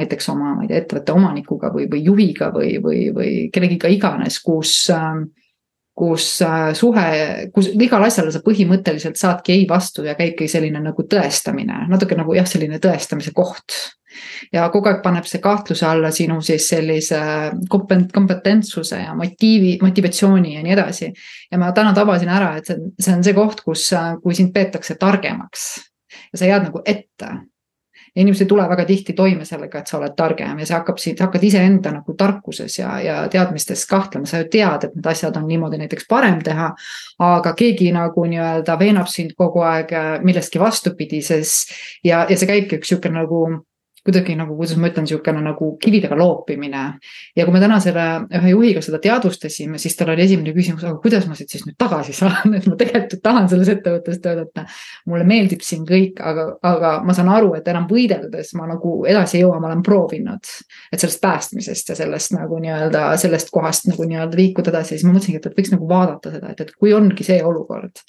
näiteks 0.00 0.32
oma, 0.32 0.56
ma 0.56 0.64
ei 0.64 0.72
tea, 0.72 0.82
ettevõtte 0.82 1.16
omanikuga 1.16 1.72
või, 1.76 1.90
või 1.92 2.04
juhiga 2.08 2.48
või, 2.56 2.74
või, 2.80 3.04
või 3.12 3.32
kellegiga 3.52 3.92
iganes, 3.92 4.40
kus 4.44 4.74
uh, 4.92 5.20
kus 5.94 6.26
äh, 6.42 6.72
suhe, 6.74 7.06
kus 7.54 7.68
igale 7.76 8.08
asjale 8.08 8.32
sa 8.32 8.40
põhimõtteliselt 8.44 9.18
saadki 9.20 9.52
ei 9.58 9.66
vastu 9.68 10.06
ja 10.06 10.14
käibki 10.16 10.48
selline 10.48 10.80
nagu 10.80 11.04
tõestamine, 11.04 11.84
natuke 11.90 12.16
nagu 12.16 12.32
jah, 12.36 12.48
selline 12.48 12.80
tõestamise 12.82 13.34
koht. 13.36 13.76
ja 14.52 14.66
kogu 14.72 14.88
aeg 14.88 15.02
paneb 15.04 15.24
see 15.28 15.40
kahtluse 15.40 15.86
alla 15.88 16.10
sinu 16.12 16.40
siis 16.44 16.66
sellise 16.68 17.20
kompetentsuse 17.68 18.98
ja 19.00 19.14
motiivi, 19.16 19.78
motivatsiooni 19.82 20.56
ja 20.56 20.64
nii 20.64 20.72
edasi. 20.72 21.12
ja 21.52 21.60
ma 21.60 21.72
täna 21.72 21.92
tabasin 21.92 22.28
ära, 22.28 22.56
et 22.56 22.66
see, 22.66 22.92
see 22.98 23.16
on 23.16 23.24
see 23.24 23.36
koht, 23.36 23.64
kus, 23.64 23.90
äh, 23.92 24.14
kui 24.24 24.34
sind 24.34 24.52
peetakse 24.56 24.96
targemaks 25.00 25.70
ja 26.32 26.38
sa 26.38 26.48
jääd 26.48 26.70
nagu 26.70 26.80
ette 26.84 27.32
ja 28.14 28.22
inimesed 28.22 28.44
ei 28.44 28.48
tule 28.48 28.68
väga 28.68 28.84
tihti 28.84 29.14
toime 29.16 29.44
sellega, 29.48 29.80
et 29.80 29.88
sa 29.88 29.96
oled 29.98 30.14
targem 30.16 30.58
ja 30.60 30.66
see 30.68 30.76
hakkab 30.76 31.00
sind, 31.00 31.20
hakkad 31.24 31.44
iseenda 31.48 31.94
nagu 31.94 32.14
tarkuses 32.18 32.78
ja, 32.78 32.98
ja 33.00 33.16
teadmistes 33.32 33.86
kahtlema, 33.88 34.28
sa 34.28 34.42
ju 34.42 34.50
tead, 34.52 34.84
et 34.88 34.96
need 34.96 35.10
asjad 35.14 35.36
on 35.40 35.48
niimoodi 35.48 35.80
näiteks 35.80 36.08
parem 36.08 36.42
teha. 36.44 36.72
aga 37.22 37.54
keegi 37.56 37.92
nagu 37.92 38.24
nii-öelda 38.28 38.78
veenab 38.78 39.08
sind 39.08 39.32
kogu 39.38 39.64
aeg 39.64 39.92
millestki 40.22 40.60
vastupidises 40.60 41.54
ja, 42.04 42.26
ja 42.28 42.36
see 42.36 42.48
käibki 42.50 42.80
üks 42.80 42.92
sihuke 42.92 43.12
nagu 43.12 43.46
kuidagi 44.06 44.34
nagu, 44.38 44.56
kuidas 44.58 44.76
ma 44.80 44.88
ütlen, 44.90 45.06
niisugune 45.06 45.42
nagu 45.44 45.68
kividega 45.82 46.16
loopimine. 46.18 46.82
ja 47.36 47.44
kui 47.46 47.54
me 47.54 47.60
täna 47.62 47.78
selle 47.80 48.06
ühe 48.38 48.50
juhiga 48.50 48.82
seda 48.82 48.98
teadvustasime, 49.02 49.78
siis 49.78 49.96
tal 49.96 50.10
oli 50.14 50.24
esimene 50.24 50.54
küsimus, 50.56 50.82
aga 50.84 50.98
kuidas 51.02 51.28
ma 51.30 51.36
siit 51.38 51.54
siis 51.54 51.62
nüüd 51.68 51.78
tagasi 51.78 52.14
saan, 52.16 52.54
et 52.58 52.66
ma 52.66 52.76
tegelikult 52.80 53.22
tahan 53.22 53.48
selles 53.52 53.70
ettevõttes 53.76 54.18
töötada. 54.24 54.66
mulle 55.06 55.26
meeldib 55.28 55.62
siin 55.66 55.86
kõik, 55.88 56.18
aga, 56.18 56.48
aga 56.66 56.92
ma 57.06 57.14
saan 57.14 57.30
aru, 57.32 57.54
et 57.58 57.68
enam 57.70 57.86
võideldes 57.90 58.52
ma 58.58 58.66
nagu 58.70 58.96
edasi 59.06 59.38
ei 59.38 59.44
jõua, 59.44 59.60
ma 59.62 59.70
olen 59.70 59.84
proovinud. 59.86 60.52
et 60.92 60.98
sellest 61.00 61.22
päästmisest 61.22 61.94
ja 61.94 61.98
sellest 62.02 62.34
nagu 62.34 62.58
nii-öelda 62.62 63.12
sellest 63.22 63.54
kohast 63.54 63.86
nagu 63.90 64.08
nii-öelda 64.08 64.38
liikuda 64.38 64.74
edasi, 64.74 64.96
siis 64.96 65.06
ma 65.06 65.14
mõtlesingi, 65.14 65.38
et, 65.38 65.46
et 65.46 65.58
võiks 65.58 65.72
nagu 65.74 65.88
vaadata 65.88 66.34
seda, 66.34 66.50
et, 66.50 66.66
et 66.66 66.74
kui 66.74 66.94
ongi 66.96 67.26
see 67.26 67.38
olukord 67.44 68.02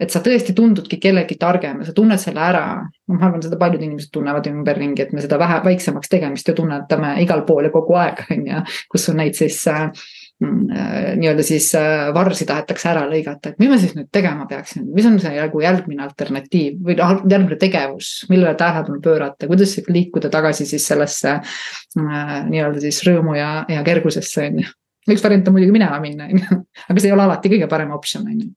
et 0.00 0.12
sa 0.12 0.20
tõesti 0.24 0.52
tundudki 0.56 0.98
kellegi 1.00 1.38
targem 1.40 1.80
ja 1.80 1.88
sa 1.88 1.94
tunned 1.96 2.20
selle 2.20 2.42
ära. 2.42 2.64
ma 3.06 3.16
arvan, 3.22 3.40
seda 3.42 3.56
paljud 3.60 3.82
inimesed 3.82 4.10
tunnevad 4.12 4.48
ümberringi, 4.50 5.04
et 5.04 5.12
me 5.14 5.22
seda 5.24 5.38
vähe 5.40 5.60
väiksemaks 5.64 6.10
tegemist 6.12 6.48
ju 6.48 6.56
tunnetame 6.58 7.14
igal 7.22 7.44
pool 7.48 7.68
ja 7.68 7.72
kogu 7.72 7.96
aeg 7.96 8.24
on 8.34 8.46
ju, 8.50 8.62
kus 8.92 9.08
on 9.12 9.20
neid 9.22 9.38
siis 9.38 9.62
äh, 9.72 9.86
äh, 9.86 11.14
nii-öelda 11.16 11.46
siis 11.46 11.70
äh, 11.78 12.10
varsi 12.14 12.48
tahetakse 12.48 12.90
ära 12.92 13.06
lõigata, 13.08 13.54
et 13.54 13.62
mis 13.62 13.72
ma 13.72 13.78
siis 13.80 13.94
nüüd 13.96 14.10
tegema 14.12 14.48
peaksin, 14.50 14.88
mis 14.92 15.08
on 15.08 15.16
see 15.22 15.32
nagu 15.38 15.64
järgmine 15.64 16.04
alternatiiv 16.04 16.82
või 16.84 16.98
noh, 17.00 17.22
järgmine 17.24 17.60
tegevus, 17.62 18.10
millele 18.32 18.56
tähelepanu 18.58 19.00
pöörata, 19.04 19.48
kuidas 19.48 19.78
liikuda 19.88 20.32
tagasi 20.34 20.68
siis 20.68 20.84
sellesse 20.92 21.38
äh, 21.38 22.36
nii-öelda 22.50 22.84
siis 22.84 23.00
rõõmu 23.08 23.38
ja, 23.38 23.50
ja 23.72 23.86
kergusesse 23.86 24.50
on 24.50 24.60
ju. 24.66 24.76
üks 25.14 25.24
variant 25.24 25.48
on 25.48 25.56
muidugi 25.56 25.78
minema 25.78 26.02
minna, 26.04 26.28
on 26.28 26.44
ju, 26.44 26.62
aga 26.90 27.00
see 27.00 27.12
ei 27.14 27.16
ole 27.16 27.28
alati 27.30 27.56
kõige 27.56 27.72
parem 27.72 27.96
optsioon, 27.96 28.28
on 28.28 28.44
ju 28.44 28.52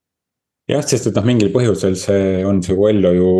jah, 0.70 0.84
sest 0.86 1.10
et 1.10 1.18
noh, 1.18 1.26
mingil 1.26 1.50
põhjusel 1.54 1.96
see 1.98 2.40
on 2.46 2.60
su 2.64 2.76
ellu 2.88 3.12
ju 3.16 3.30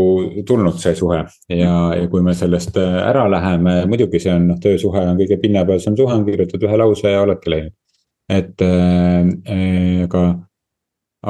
tulnud, 0.48 0.76
see 0.82 0.96
suhe 0.98 1.20
ja, 1.52 1.72
ja 1.96 2.04
kui 2.10 2.22
me 2.24 2.34
sellest 2.36 2.76
äh, 2.80 2.98
ära 3.04 3.26
läheme, 3.30 3.80
muidugi 3.90 4.20
see 4.22 4.34
on 4.34 4.50
noh, 4.52 4.60
töösuhe 4.62 5.04
on 5.12 5.18
kõige 5.20 5.40
pinnapealsem 5.42 5.96
suhe, 5.98 6.16
on 6.16 6.26
kirjutad 6.28 6.66
ühe 6.66 6.78
lause 6.80 7.14
ja 7.14 7.24
oledki 7.24 7.54
läinud. 7.54 7.74
et 8.30 8.62
äh, 8.66 9.30
äh, 9.54 10.04
aga, 10.06 10.24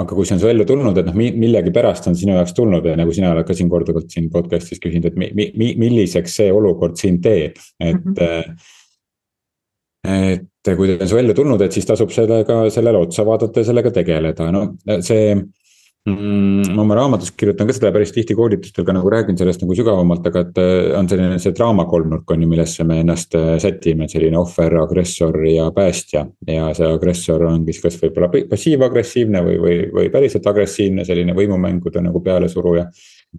aga 0.03 0.17
kui 0.17 0.29
see 0.29 0.37
on 0.39 0.43
su 0.43 0.51
ellu 0.51 0.67
tulnud, 0.69 0.99
et 1.01 1.09
noh, 1.11 1.17
millegipärast 1.17 2.11
on 2.11 2.19
sinu 2.19 2.37
jaoks 2.39 2.57
tulnud 2.57 2.87
ja 2.87 2.97
nagu 3.01 3.15
sina 3.17 3.33
oled 3.35 3.49
ka 3.49 3.57
siin 3.57 3.73
korduvalt 3.73 4.11
siin 4.13 4.29
podcast'is 4.33 4.83
küsinud, 4.83 5.11
et 5.11 5.21
mi, 5.21 5.33
mi, 5.35 5.73
milliseks 5.81 6.41
see 6.43 6.53
olukord 6.55 7.01
sind 7.01 7.25
teeb, 7.27 7.59
et 7.81 7.97
mm. 7.97 8.21
-hmm 8.21 8.77
et 10.01 10.47
kui 10.77 10.89
ta 10.89 11.05
on 11.05 11.09
su 11.11 11.19
ellu 11.21 11.35
tulnud, 11.37 11.61
et 11.61 11.73
siis 11.77 11.85
tasub 11.85 12.09
sellega, 12.09 12.55
sellele 12.73 13.03
otsa 13.05 13.25
vaadata 13.25 13.61
ja 13.61 13.69
sellega 13.69 13.91
tegeleda, 13.93 14.47
no 14.53 14.63
see 15.05 15.35
mm,. 16.09 16.75
ma 16.75 16.83
oma 16.83 16.97
raamatus 16.99 17.33
kirjutan 17.37 17.69
ka 17.69 17.77
seda 17.77 17.93
päris 17.95 18.13
tihti 18.15 18.37
koolitustel 18.39 18.87
ka 18.87 18.95
nagu 18.97 19.11
räägin 19.13 19.39
sellest 19.39 19.65
nagu 19.65 19.77
sügavamalt, 19.77 20.27
aga 20.31 20.45
et 20.47 20.61
äh, 20.63 20.99
on 20.99 21.09
selline 21.11 21.39
see 21.43 21.55
draama 21.57 21.87
kolmnurk 21.91 22.31
on 22.31 22.45
ju, 22.45 22.51
millesse 22.51 22.87
me 22.89 23.01
ennast 23.05 23.37
äh, 23.39 23.55
sätime, 23.63 24.09
selline 24.13 24.39
ohver, 24.41 24.79
agressor 24.83 25.39
ja 25.47 25.71
päästja. 25.77 26.27
ja 26.49 26.73
see 26.77 26.89
agressor 26.89 27.45
ongi 27.51 27.75
siis 27.75 27.85
kas 27.85 28.01
võib-olla 28.03 28.31
passiivagressiivne 28.51 29.45
või, 29.47 29.57
või, 29.63 29.79
või 29.95 30.13
päriselt 30.13 30.47
agressiivne, 30.47 31.05
selline 31.09 31.37
võimumängude 31.37 32.03
nagu 32.05 32.23
pealesuruja 32.25 32.89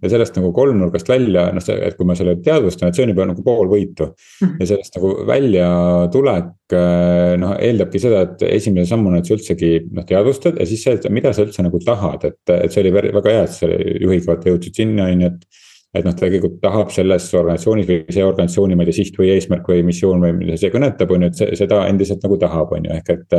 ja 0.00 0.08
sellest 0.08 0.36
nagu 0.38 0.52
kolmnurgast 0.56 1.08
välja, 1.10 1.46
noh, 1.52 1.62
see, 1.64 1.76
et 1.84 1.96
kui 1.98 2.08
ma 2.08 2.16
selle 2.16 2.38
teadvustan, 2.44 2.88
et 2.88 2.96
see 2.96 3.04
on 3.04 3.12
juba 3.12 3.26
nagu 3.28 3.44
pool 3.44 3.68
võitu. 3.70 4.08
Mhm. 4.40 4.54
ja 4.62 4.68
sellest 4.70 4.96
nagu 4.96 5.12
väljatulek, 5.28 6.52
äh, 6.78 7.34
noh, 7.42 7.56
eeldabki 7.60 8.00
seda, 8.02 8.22
et 8.26 8.46
esimese 8.48 8.94
sammuna, 8.94 9.20
et 9.20 9.28
sa 9.28 9.36
üldsegi 9.36 9.72
noh, 9.92 10.06
teadvustad 10.08 10.60
ja 10.60 10.68
siis 10.68 10.86
see, 10.86 10.96
et 10.96 11.10
mida 11.12 11.34
sa 11.36 11.44
üldse 11.44 11.64
nagu 11.66 11.80
tahad, 11.84 12.24
et, 12.30 12.40
et 12.56 12.72
see 12.72 12.86
oli 12.86 12.94
väga 12.96 13.26
hea, 13.28 13.44
et 13.44 13.58
sa 13.58 13.68
juhiga 13.68 14.32
vaata 14.32 14.52
jõudsid 14.52 14.80
sinna, 14.82 15.10
on 15.12 15.26
ju, 15.26 15.34
et 15.34 15.60
et 15.92 16.06
noh, 16.06 16.14
tegelikult 16.16 16.54
tahab 16.62 16.88
selles 16.88 17.26
organisatsioonis 17.36 17.88
või 17.88 18.14
see 18.16 18.24
organisatsiooni, 18.24 18.76
ma 18.78 18.84
ei 18.84 18.88
tea, 18.88 18.96
siht 19.02 19.18
või 19.20 19.28
eesmärk 19.34 19.66
või 19.68 19.82
missioon 19.84 20.22
või 20.24 20.32
mida 20.38 20.56
see 20.56 20.72
kõnetab, 20.72 21.12
on 21.12 21.26
ju, 21.26 21.28
et 21.28 21.36
see, 21.36 21.58
seda 21.60 21.82
endiselt 21.84 22.24
nagu 22.24 22.38
tahab, 22.40 22.72
on 22.72 22.88
ju, 22.88 22.96
ehk 22.96 23.12
et. 23.12 23.36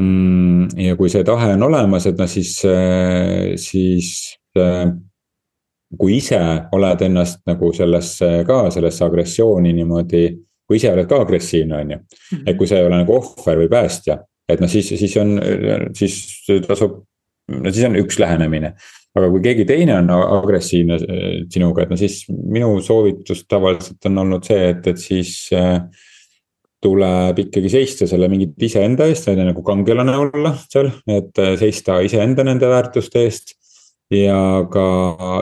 Mm, 0.00 0.70
ja 0.80 0.96
kui 0.96 1.10
see 1.12 1.26
tahe 1.28 1.50
on 1.58 1.66
olemas, 1.66 2.06
et 2.08 2.16
noh, 2.16 2.30
siis, 2.30 2.54
äh, 2.64 3.52
siis 3.60 4.38
kui 5.98 6.18
ise 6.20 6.38
oled 6.76 7.02
ennast 7.02 7.42
nagu 7.50 7.72
sellesse 7.74 8.30
ka, 8.46 8.62
sellesse 8.74 9.04
agressiooni 9.06 9.72
niimoodi. 9.74 10.24
kui 10.70 10.78
ise 10.78 10.92
oled 10.92 11.08
ka 11.10 11.18
agressiivne, 11.18 11.80
on 11.82 11.88
ju, 11.90 11.96
mhm. 11.98 12.42
et 12.46 12.56
kui 12.58 12.68
sa 12.70 12.76
ei 12.78 12.84
ole 12.86 13.00
nagu 13.00 13.14
ohver 13.16 13.58
või 13.58 13.66
päästja, 13.72 14.20
et 14.46 14.60
noh, 14.62 14.70
siis, 14.70 14.92
siis 15.00 15.16
on, 15.18 15.32
siis 15.98 16.14
tasub, 16.62 17.00
no 17.50 17.72
siis 17.74 17.88
on 17.88 17.98
üks 17.98 18.20
lähenemine. 18.22 18.76
aga 19.18 19.26
kui 19.32 19.42
keegi 19.42 19.64
teine 19.66 19.96
on 19.98 20.12
agressiivne 20.14 21.00
äh, 21.02 21.24
sinuga, 21.50 21.82
et 21.82 21.90
no 21.90 21.98
siis 21.98 22.20
minu 22.30 22.76
soovitus 22.86 23.42
tavaliselt 23.50 24.06
on 24.06 24.22
olnud 24.22 24.46
see, 24.46 24.68
et, 24.70 24.86
et 24.86 25.02
siis 25.02 25.32
äh, 25.58 25.80
tuleb 26.80 27.42
ikkagi 27.42 27.72
seista 27.72 28.06
selle 28.06 28.30
mingit 28.30 28.54
iseenda 28.62 29.10
eest, 29.10 29.26
nagu 29.34 29.64
kangelane 29.66 30.14
olla 30.22 30.54
seal, 30.62 30.92
et 31.10 31.42
äh, 31.42 31.56
seista 31.58 31.98
iseenda 32.06 32.46
nende 32.46 32.70
väärtuste 32.70 33.26
eest 33.26 33.56
ja 34.10 34.66
ka, 34.70 34.84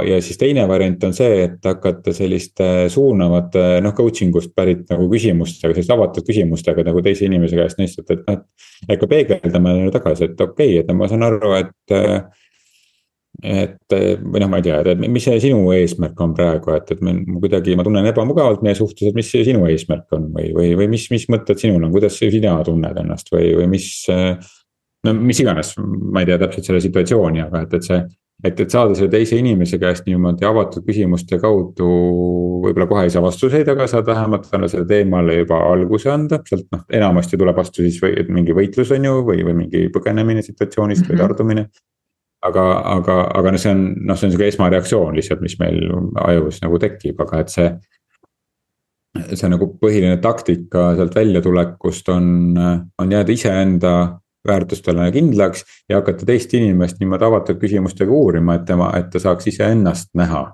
ja 0.04 0.18
siis 0.22 0.38
teine 0.40 0.66
variant 0.68 1.04
on 1.08 1.14
see, 1.16 1.44
et 1.46 1.64
hakata 1.64 2.12
selliste 2.16 2.88
suunavate 2.92 3.78
noh, 3.84 3.94
coaching 3.96 4.34
ust 4.36 4.52
pärit 4.56 4.84
nagu 4.92 5.08
küsimustega, 5.12 5.72
selliste 5.72 5.96
avatud 5.96 6.26
küsimustega 6.26 6.84
nagu 6.88 7.02
teise 7.04 7.24
inimese 7.28 7.56
käest 7.58 7.80
lihtsalt, 7.80 8.12
et 8.12 8.26
noh. 8.28 8.42
et 8.88 9.00
ka 9.00 9.08
peegeldame 9.08 9.78
tagasi, 9.94 10.28
et 10.28 10.44
okei 10.44 10.76
okay,, 10.76 10.84
et 10.84 10.92
ma 10.96 11.08
saan 11.08 11.24
aru, 11.28 11.54
et. 11.62 11.96
et 13.38 13.94
või 13.94 14.40
noh, 14.42 14.48
ma 14.50 14.58
ei 14.58 14.64
tea, 14.66 14.80
et 14.82 15.00
mis 15.00 15.22
see 15.22 15.40
sinu 15.40 15.60
eesmärk 15.70 16.20
on 16.24 16.32
praegu, 16.34 16.72
et, 16.74 16.88
et 16.90 17.02
me 17.06 17.12
kuidagi, 17.38 17.76
ma 17.78 17.84
tunnen 17.86 18.08
ebamugavalt 18.10 18.64
meie 18.66 18.74
suhtes, 18.74 19.08
et 19.08 19.16
mis 19.16 19.28
see 19.30 19.44
sinu 19.46 19.62
eesmärk 19.70 20.16
on 20.16 20.28
või, 20.34 20.48
või, 20.56 20.72
või 20.80 20.88
mis, 20.96 21.04
mis 21.12 21.28
mõtted 21.30 21.60
sinul 21.60 21.84
on, 21.86 21.92
kuidas 21.94 22.18
sina 22.18 22.56
tunned 22.66 22.98
ennast 23.04 23.30
või, 23.32 23.52
või 23.60 23.68
mis 23.76 23.92
no 25.06 25.14
mis 25.14 25.40
iganes, 25.40 25.76
ma 25.78 26.24
ei 26.24 26.28
tea 26.32 26.40
täpselt 26.42 26.66
selle 26.66 26.82
situatsiooni, 26.82 27.44
aga 27.44 27.62
et, 27.64 27.78
et 27.78 27.86
see 27.86 28.00
et, 28.44 28.60
et 28.60 28.70
saada 28.70 28.94
selle 28.94 29.10
teise 29.10 29.38
inimese 29.38 29.80
käest 29.82 30.06
niimoodi 30.06 30.46
avatud 30.46 30.84
küsimuste 30.86 31.40
kaudu, 31.42 31.88
võib-olla 32.62 32.86
kohe 32.90 33.04
ei 33.08 33.12
saa 33.12 33.22
vastuseid, 33.24 33.68
aga 33.72 33.88
saad 33.90 34.06
vähemalt 34.06 34.46
talle 34.50 34.70
selle 34.70 34.86
teemale 34.88 35.40
juba 35.40 35.58
alguse 35.72 36.12
anda, 36.12 36.38
sealt 36.46 36.68
noh, 36.74 36.84
enamasti 37.00 37.40
tuleb 37.40 37.58
vastu 37.58 37.82
siis 37.82 37.98
või 38.02 38.14
mingi 38.38 38.54
võitlus 38.56 38.94
on 38.94 39.08
ju, 39.10 39.20
või, 39.26 39.42
või 39.46 39.56
mingi 39.64 39.86
põgenemine 39.94 40.44
situatsioonist 40.46 41.02
mm 41.02 41.06
-hmm. 41.06 41.14
või 41.14 41.18
mhm. 41.18 41.26
tardumine. 41.26 41.68
aga, 42.42 42.64
aga, 42.94 43.14
aga 43.34 43.50
noh, 43.50 43.58
see 43.58 43.74
on 43.74 43.84
noh, 44.06 44.16
see 44.16 44.28
on 44.28 44.32
sihuke 44.32 44.46
esmareaktsioon 44.46 45.16
lihtsalt, 45.18 45.40
mis 45.42 45.58
meil 45.58 45.80
ajus 46.22 46.62
nagu 46.62 46.78
tekib, 46.78 47.20
aga 47.20 47.40
et 47.40 47.48
see. 47.48 47.72
see 49.34 49.48
nagu 49.48 49.66
põhiline 49.82 50.20
taktika 50.22 50.94
sealt 50.94 51.14
väljatulekust 51.14 52.08
on, 52.08 52.54
on 53.02 53.12
jääda 53.12 53.32
iseenda 53.32 53.92
väärtustele 54.46 55.10
kindlaks 55.12 55.64
ja 55.88 55.98
hakata 55.98 56.26
teist 56.26 56.54
inimest 56.54 57.00
niimoodi 57.00 57.24
avatud 57.24 57.58
küsimustega 57.60 58.12
uurima, 58.12 58.54
et 58.54 58.64
tema, 58.64 58.92
et 58.96 59.10
ta 59.10 59.18
saaks 59.22 59.46
iseennast 59.46 60.14
näha. 60.14 60.44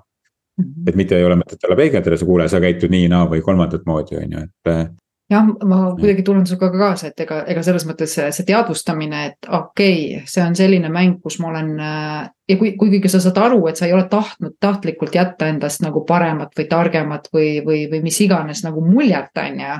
-hmm. 0.57 0.87
et 0.87 0.95
mitte 0.95 1.17
ei 1.17 1.25
ole 1.25 1.35
mõtet 1.35 1.59
talle 1.61 1.75
peegeldada, 1.75 2.17
sa 2.17 2.25
kuule, 2.25 2.47
sa 2.49 2.61
käitud 2.63 2.91
nii, 2.91 3.09
naa 3.11 3.25
või 3.31 3.41
kolmandat 3.41 3.85
moodi, 3.85 4.17
on 4.17 4.37
ju, 4.37 4.45
et 4.45 4.93
jah, 5.31 5.47
ma 5.65 5.79
kuidagi 5.97 6.23
tulen 6.25 6.45
sinuga 6.47 6.69
ka 6.71 6.79
kaasa, 6.79 7.09
et 7.09 7.21
ega, 7.25 7.41
ega 7.49 7.63
selles 7.65 7.85
mõttes 7.89 8.13
see 8.15 8.47
teadvustamine, 8.47 9.21
et 9.31 9.49
okei 9.49 10.01
okay,, 10.17 10.23
see 10.29 10.43
on 10.45 10.57
selline 10.57 10.91
mäng, 10.93 11.19
kus 11.23 11.39
ma 11.41 11.51
olen. 11.53 11.71
Äh, 11.81 12.31
ja 12.49 12.57
kui, 12.59 12.75
kuigi 12.77 13.09
sa 13.09 13.19
saad 13.23 13.39
aru, 13.41 13.63
et 13.69 13.79
sa 13.79 13.87
ei 13.87 13.93
ole 13.95 14.05
tahtnud 14.09 14.53
tahtlikult 14.61 15.15
jätta 15.17 15.47
endast 15.49 15.81
nagu 15.81 16.03
paremat 16.05 16.53
või 16.57 16.67
targemat 16.69 17.31
või, 17.33 17.55
või, 17.65 17.85
või 17.89 18.03
mis 18.05 18.19
iganes 18.21 18.61
nagu 18.65 18.83
muljet, 18.85 19.33
on 19.41 19.63
ju 19.63 19.79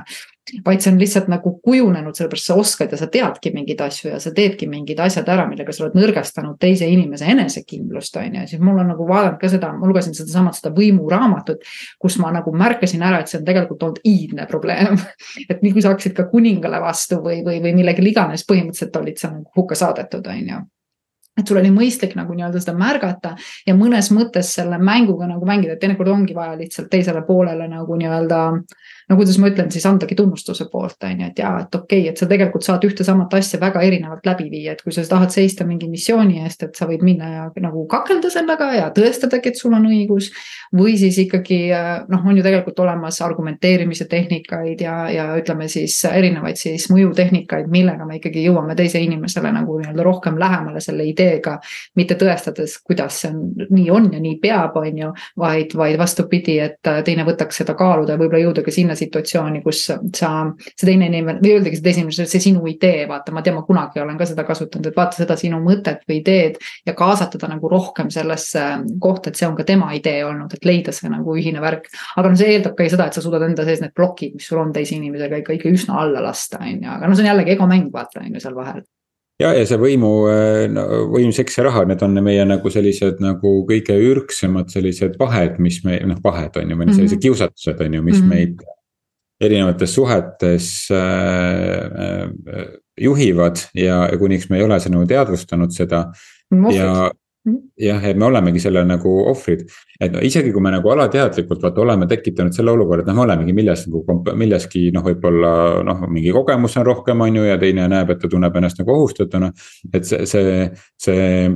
vaid 0.64 0.80
see 0.80 0.92
on 0.92 0.98
lihtsalt 1.00 1.26
nagu 1.30 1.50
kujunenud, 1.64 2.14
sellepärast 2.14 2.50
sa 2.50 2.54
oskad 2.60 2.92
ja 2.94 2.98
sa 3.00 3.08
teadki 3.10 3.50
mingeid 3.54 3.80
asju 3.82 4.10
ja 4.12 4.20
sa 4.22 4.30
teedki 4.34 4.68
mingid 4.70 5.00
asjad 5.02 5.28
ära, 5.32 5.46
millega 5.50 5.74
sa 5.74 5.84
oled 5.84 5.96
nõrgestanud 5.98 6.58
teise 6.62 6.86
inimese 6.90 7.26
enesekindlust, 7.32 8.16
on 8.20 8.38
ju. 8.40 8.44
siis 8.52 8.62
mul 8.62 8.78
on 8.82 8.92
nagu 8.92 9.08
vaadanud 9.08 9.40
ka 9.40 9.50
seda, 9.50 9.72
ma 9.74 9.90
lugesin 9.90 10.14
sedasamat, 10.14 10.60
seda 10.60 10.72
võimuraamatut, 10.76 11.66
kus 12.02 12.18
ma 12.22 12.30
nagu 12.34 12.54
märkasin 12.54 13.02
ära, 13.02 13.20
et 13.20 13.32
see 13.32 13.40
on 13.40 13.48
tegelikult 13.48 13.82
olnud 13.82 14.00
iidne 14.06 14.46
probleem 14.50 14.94
et 15.50 15.62
nii 15.62 15.74
kui 15.74 15.82
sa 15.82 15.94
hakkasid 15.94 16.14
ka 16.16 16.28
kuningale 16.30 16.80
vastu 16.84 17.18
või, 17.24 17.42
või, 17.46 17.58
või 17.64 17.74
millegile 17.80 18.14
iganes, 18.14 18.46
põhimõtteliselt 18.46 19.02
olid 19.02 19.20
sa 19.20 19.34
nagu 19.34 19.50
hukka 19.58 19.78
saadetud, 19.78 20.26
on 20.30 20.50
ju 20.54 20.64
et 21.36 21.50
sul 21.50 21.58
oli 21.60 21.68
mõistlik 21.68 22.14
nagu 22.16 22.32
nii-öelda 22.32 22.62
seda 22.62 22.72
märgata 22.80 23.34
ja 23.66 23.74
mõnes 23.76 24.08
mõttes 24.14 24.54
selle 24.56 24.78
mänguga 24.80 25.26
nagu 25.28 25.44
mängida, 25.44 25.74
et 25.74 25.82
teinekord 25.82 26.08
ongi 26.08 26.32
vaja 26.32 26.54
lihtsalt 26.56 26.88
teisele 26.88 27.20
poolele 27.26 27.66
nagu 27.68 27.98
nii-öelda 28.00 28.38
äh, 28.54 28.94
no 29.08 29.16
kuidas 29.16 29.38
ma 29.38 29.50
ütlen, 29.50 29.68
siis 29.70 29.84
andagi 29.86 30.16
tunnustuse 30.18 30.66
poolt, 30.70 30.96
on 31.06 31.20
ju, 31.20 31.28
et 31.30 31.38
jaa, 31.38 31.52
et 31.62 31.74
okei 31.78 32.00
okay,, 32.00 32.10
et 32.10 32.18
sa 32.18 32.26
tegelikult 32.30 32.66
saad 32.66 32.84
ühte 32.88 33.04
samat 33.06 33.34
asja 33.38 33.60
väga 33.62 33.82
erinevalt 33.86 34.26
läbi 34.26 34.48
viia, 34.50 34.74
et 34.74 34.82
kui 34.82 34.94
sa 34.94 35.04
tahad 35.06 35.30
seista 35.34 35.66
mingi 35.68 35.88
missiooni 35.90 36.40
eest, 36.42 36.64
et 36.66 36.78
sa 36.78 36.88
võid 36.90 37.04
minna 37.06 37.28
ja 37.30 37.44
nagu 37.62 37.84
kakelda 37.90 38.30
sellega 38.32 38.72
ja 38.74 38.88
tõestadagi, 38.94 39.52
et 39.52 39.60
sul 39.60 39.76
on 39.76 39.86
õigus. 39.86 40.32
või 40.76 40.96
siis 40.98 41.18
ikkagi 41.22 41.60
noh, 42.10 42.24
on 42.26 42.36
ju 42.36 42.42
tegelikult 42.42 42.80
olemas 42.82 43.20
argumenteerimise 43.22 44.08
tehnikaid 44.10 44.80
ja, 44.82 44.96
ja 45.12 45.26
ütleme 45.38 45.68
siis 45.70 46.00
erinevaid 46.04 46.58
siis 46.58 46.88
mõjutehnikaid, 46.90 47.70
millega 47.70 48.06
me 48.06 48.18
ikkagi 48.18 48.42
jõuame 48.48 48.74
teise 48.74 49.00
inimesele 49.00 49.52
nagu 49.54 49.78
nii-öelda 49.78 50.02
rohkem 50.02 50.38
lähemale 50.38 50.82
selle 50.82 51.06
ideega. 51.06 51.58
mitte 51.94 52.16
tõestades, 52.18 52.80
kuidas 52.84 53.20
see 53.22 53.30
on, 53.30 53.68
nii 53.70 53.90
on 53.90 54.10
ja 54.12 54.20
nii 54.20 54.38
peab, 54.42 54.76
on 54.76 54.98
ju, 54.98 55.12
vaid, 55.38 55.74
vaid 55.78 55.98
vastupidi, 55.98 56.58
et 56.60 56.82
teine 57.04 57.24
võtaks 57.24 57.62
seda 57.62 57.74
kaaluda 57.78 58.16
ja 58.16 58.20
võib-olla 58.20 58.42
jõuda 58.42 58.64
ka 58.66 58.74
sinna 58.74 58.95
situatsiooni, 58.98 59.62
kus 59.64 59.82
sa, 59.88 59.98
see 60.06 60.86
teine 60.88 61.08
inimene 61.10 61.40
või 61.42 61.54
öeldagi 61.56 61.78
see 61.78 61.86
teine 61.86 62.04
inimene, 62.04 62.28
see 62.32 62.42
sinu 62.48 62.64
idee, 62.70 63.04
vaata, 63.10 63.34
ma 63.34 63.42
tean, 63.46 63.58
ma 63.58 63.64
kunagi 63.66 64.02
olen 64.02 64.18
ka 64.18 64.28
seda 64.30 64.46
kasutanud, 64.48 64.90
et 64.90 64.98
vaata 64.98 65.20
seda 65.20 65.36
sinu 65.40 65.60
mõtet 65.64 66.02
või 66.08 66.20
ideed. 66.22 66.58
ja 66.86 66.94
kaasata 66.98 67.38
ta 67.38 67.50
nagu 67.50 67.68
rohkem 67.70 68.10
sellesse 68.10 68.64
kohta, 69.00 69.30
et 69.30 69.40
see 69.40 69.48
on 69.48 69.56
ka 69.56 69.64
tema 69.68 69.92
idee 69.96 70.24
olnud, 70.26 70.52
et 70.54 70.64
leida 70.64 70.92
see 70.96 71.10
nagu 71.12 71.36
ühine 71.36 71.62
värk. 71.62 71.88
aga 72.16 72.28
noh, 72.28 72.38
see 72.38 72.56
eeldab 72.56 72.76
ka 72.76 72.88
seda, 72.90 73.06
et 73.06 73.16
sa 73.16 73.24
suudad 73.24 73.46
enda 73.46 73.64
sees 73.64 73.80
need 73.84 73.94
plokid, 73.96 74.36
mis 74.36 74.50
sul 74.50 74.62
on 74.62 74.72
teise 74.72 74.96
inimesega 74.96 75.42
ikka, 75.42 75.58
ikka 75.60 75.72
üsna 75.72 76.02
alla 76.02 76.24
lasta, 76.24 76.60
on 76.62 76.76
ju, 76.82 76.90
aga 76.98 77.08
noh, 77.08 77.16
see 77.16 77.26
on 77.26 77.32
jällegi 77.32 77.56
egomäng, 77.56 77.90
vaata, 77.92 78.24
on 78.24 78.34
ju 78.34 78.42
seal 78.42 78.56
vahel 78.58 78.84
ja, 79.42 79.52
ja 79.52 79.64
see 79.68 79.78
võimu, 79.80 80.12
no, 80.72 80.84
võim, 81.12 81.32
seks 81.36 81.58
ja 81.58 81.66
raha, 81.68 81.84
need 81.88 82.02
on 82.04 82.16
meie 82.24 82.44
nagu 82.48 82.72
sellised 82.72 83.20
nagu 83.24 83.58
kõige 83.68 83.96
ürgsemad 84.10 84.72
sellised 84.72 85.18
vahed, 85.20 85.60
mis 85.62 85.82
me 85.86 86.00
noh, 86.08 86.20
vahed 86.24 86.56
on 86.60 86.72
ju, 86.72 86.78
või 86.78 86.88
sellised 86.92 87.02
mm 87.02 87.12
-hmm. 87.12 87.24
kiusatused 87.26 87.84
on 87.86 87.98
ju, 87.98 88.02
mis 88.02 88.20
mm 88.20 88.22
-hmm. 88.22 88.34
meid 88.34 88.75
erinevates 89.40 89.94
suhetes 89.94 90.88
äh, 90.90 92.24
äh, 92.24 92.66
juhivad 93.00 93.60
ja, 93.74 94.06
ja 94.10 94.18
kuniks 94.18 94.48
me 94.50 94.60
ei 94.60 94.64
ole 94.64 94.80
seda 94.80 94.96
nagu 94.96 95.06
teadvustanud 95.08 95.74
seda. 95.74 96.06
ja 96.72 97.10
mhm. 97.44 97.58
jah, 97.80 98.04
et 98.08 98.16
me 98.16 98.26
olemegi 98.30 98.62
selle 98.62 98.84
nagu 98.88 99.12
ohvrid, 99.30 99.66
et 100.00 100.14
no 100.14 100.22
isegi 100.24 100.52
kui 100.54 100.64
me 100.64 100.72
nagu 100.72 100.90
alateadlikult 100.94 101.62
vaata 101.62 101.84
oleme 101.84 102.08
tekitanud 102.08 102.56
selle 102.56 102.72
olukorra, 102.72 103.04
et 103.04 103.10
noh, 103.10 103.18
me 103.18 103.26
olemegi 103.26 103.54
milles 103.56 103.86
nagu 103.90 104.18
milleski 104.38 104.88
noh, 104.94 105.04
võib-olla 105.04 105.52
noh, 105.86 106.06
mingi 106.08 106.32
kogemus 106.34 106.78
on 106.80 106.88
rohkem, 106.88 107.26
on 107.26 107.40
ju, 107.42 107.46
ja 107.50 107.60
teine 107.60 107.88
näeb, 107.92 108.14
et 108.14 108.22
ta 108.22 108.32
tunneb 108.32 108.56
ennast 108.56 108.80
nagu 108.80 108.94
ohustatuna. 108.96 109.52
et 109.92 110.08
see, 110.08 110.24
see, 110.30 110.70
see 111.02 111.50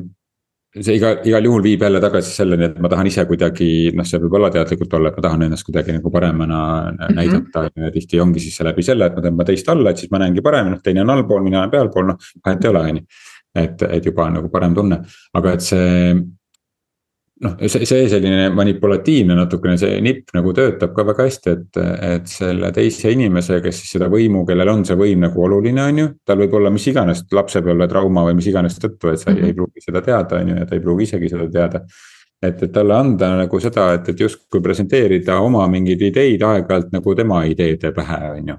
see 0.70 0.96
iga, 1.00 1.16
igal 1.26 1.46
juhul 1.48 1.64
viib 1.64 1.82
jälle 1.82 2.00
tagasi 2.02 2.30
selleni, 2.30 2.68
et 2.70 2.78
ma 2.82 2.88
tahan 2.92 3.08
ise 3.10 3.24
kuidagi, 3.26 3.90
noh, 3.98 4.06
see 4.06 4.20
võib 4.22 4.36
alateadlikult 4.38 4.92
olla, 4.98 5.10
et 5.10 5.18
ma 5.18 5.24
tahan 5.26 5.46
ennast 5.48 5.66
kuidagi 5.66 5.96
nagu 5.96 6.12
paremana 6.14 6.60
mm 6.60 6.96
-hmm. 6.96 7.14
näidata 7.18 7.64
ja 7.74 7.90
tihti 7.90 8.20
ongi 8.20 8.40
siis 8.40 8.60
läbi 8.60 8.82
selle, 8.82 9.06
et 9.06 9.16
ma 9.16 9.24
tõmban 9.24 9.46
teist 9.46 9.68
alla, 9.68 9.90
et 9.90 9.98
siis 9.98 10.10
ma 10.10 10.22
näengi 10.22 10.42
paremini, 10.42 10.76
noh 10.76 10.82
teine 10.82 11.02
on 11.02 11.10
allpool, 11.10 11.42
mina 11.42 11.58
olen 11.58 11.70
pealpool, 11.70 12.06
noh 12.06 12.16
vahet 12.46 12.64
ei 12.64 12.70
ole, 12.70 12.80
on 12.80 12.96
ju. 12.96 13.02
et, 13.54 13.82
et 13.82 14.04
juba 14.06 14.24
on 14.24 14.34
nagu 14.38 14.48
parem 14.48 14.74
tunne, 14.74 15.00
aga 15.34 15.52
et 15.52 15.60
see 15.60 16.14
noh, 17.44 17.56
see, 17.64 17.86
see 17.88 18.06
selline 18.10 18.50
manipulatiivne 18.54 19.36
natukene 19.38 19.78
see 19.80 19.98
nipp 20.04 20.34
nagu 20.36 20.52
töötab 20.56 20.92
ka 20.96 21.04
väga 21.08 21.26
hästi, 21.28 21.54
et, 21.56 21.80
et 22.10 22.30
selle 22.30 22.70
teise 22.76 23.12
inimese, 23.14 23.60
kes 23.64 23.82
siis 23.82 23.96
seda 23.96 24.10
võimu, 24.12 24.44
kellel 24.48 24.72
on 24.74 24.84
see 24.88 24.98
võim 25.00 25.24
nagu 25.24 25.44
oluline, 25.46 25.82
on 25.82 26.02
ju. 26.02 26.12
tal 26.26 26.40
võib 26.42 26.56
olla 26.60 26.72
mis 26.74 26.86
iganes 26.92 27.24
lapsepõlve 27.32 27.88
trauma 27.90 28.26
või 28.28 28.38
mis 28.40 28.50
iganes 28.52 28.78
tõttu, 28.80 29.12
et 29.12 29.22
sa 29.22 29.30
mm 29.30 29.36
-hmm. 29.36 29.46
ei 29.46 29.58
pruugi 29.58 29.84
seda 29.86 30.04
teada, 30.04 30.40
on 30.40 30.52
ju, 30.52 30.56
ja 30.60 30.66
ta 30.66 30.76
ei 30.76 30.84
pruugi 30.84 31.08
isegi 31.08 31.32
seda 31.32 31.50
teada. 31.50 31.84
et, 32.42 32.62
et 32.62 32.72
talle 32.72 32.94
anda 32.96 33.34
nagu 33.36 33.60
seda, 33.60 33.92
et, 33.94 34.08
et 34.08 34.20
justkui 34.20 34.62
presenteerida 34.64 35.40
oma 35.40 35.66
mingeid 35.68 36.02
ideid 36.02 36.42
aeg-ajalt 36.42 36.92
nagu 36.92 37.14
tema 37.14 37.44
ideede 37.44 37.92
pähe, 37.92 38.30
on 38.30 38.48
ju. 38.48 38.56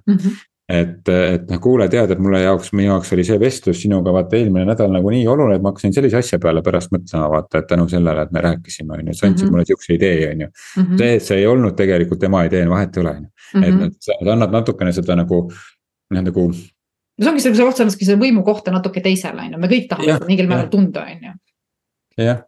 Et, 0.72 1.10
et 1.10 1.50
noh, 1.50 1.60
kuule, 1.60 1.88
tead, 1.92 2.14
et 2.14 2.20
mulle 2.22 2.40
jaoks, 2.44 2.70
minu 2.78 2.92
jaoks 2.92 3.10
oli 3.16 3.26
see 3.28 3.40
vestlus 3.42 3.82
sinuga 3.82 4.14
vaata 4.16 4.38
eelmine 4.38 4.64
nädal 4.70 4.92
nagu 4.94 5.12
nii 5.12 5.26
oluline, 5.28 5.58
et 5.58 5.66
ma 5.66 5.74
hakkasin 5.74 5.96
sellise 5.96 6.20
asja 6.22 6.40
peale 6.40 6.62
pärast 6.64 6.94
mõtlema, 6.94 7.28
vaata, 7.34 7.60
et 7.60 7.68
tänu 7.68 7.88
sellele, 7.92 8.24
et 8.28 8.32
me 8.36 8.44
rääkisime, 8.46 8.94
on 8.96 9.10
ju, 9.10 9.16
sa 9.18 9.28
andsid 9.28 9.46
mm 9.46 9.48
-hmm. 9.48 9.52
mulle 9.58 9.66
sihukese 9.68 9.98
idee, 9.98 10.30
on 10.30 10.42
ju. 10.42 10.48
Mhm. 10.78 10.98
see, 10.98 11.16
et 11.16 11.24
see 11.24 11.38
ei 11.38 11.48
olnud 11.48 11.76
tegelikult 11.76 12.20
tema 12.20 12.44
idee, 12.48 12.70
vahet 12.70 12.98
ei 12.98 13.02
ole, 13.02 13.10
on 13.10 13.24
ju, 13.26 13.64
et 13.68 13.74
mhm. 13.74 13.90
sa 14.00 14.20
annad 14.32 14.52
natukene 14.52 14.94
seda 14.94 15.16
nagu, 15.16 15.42
noh 16.12 16.22
nagu. 16.22 16.48
no 16.52 17.26
see 17.26 17.32
ongi 17.32 17.58
sa 17.58 17.66
otseselt 17.66 18.00
selle 18.00 18.22
võimu 18.22 18.44
kohta 18.44 18.72
natuke 18.72 19.02
teisele, 19.02 19.42
on 19.42 19.52
ju, 19.52 19.58
me 19.58 19.68
kõik 19.68 19.90
tahame 19.90 20.14
seda 20.14 20.30
mingil 20.30 20.48
määral 20.48 20.70
tunda, 20.70 21.04
on 21.04 21.26
ju. 21.28 21.34
jah, 22.18 22.44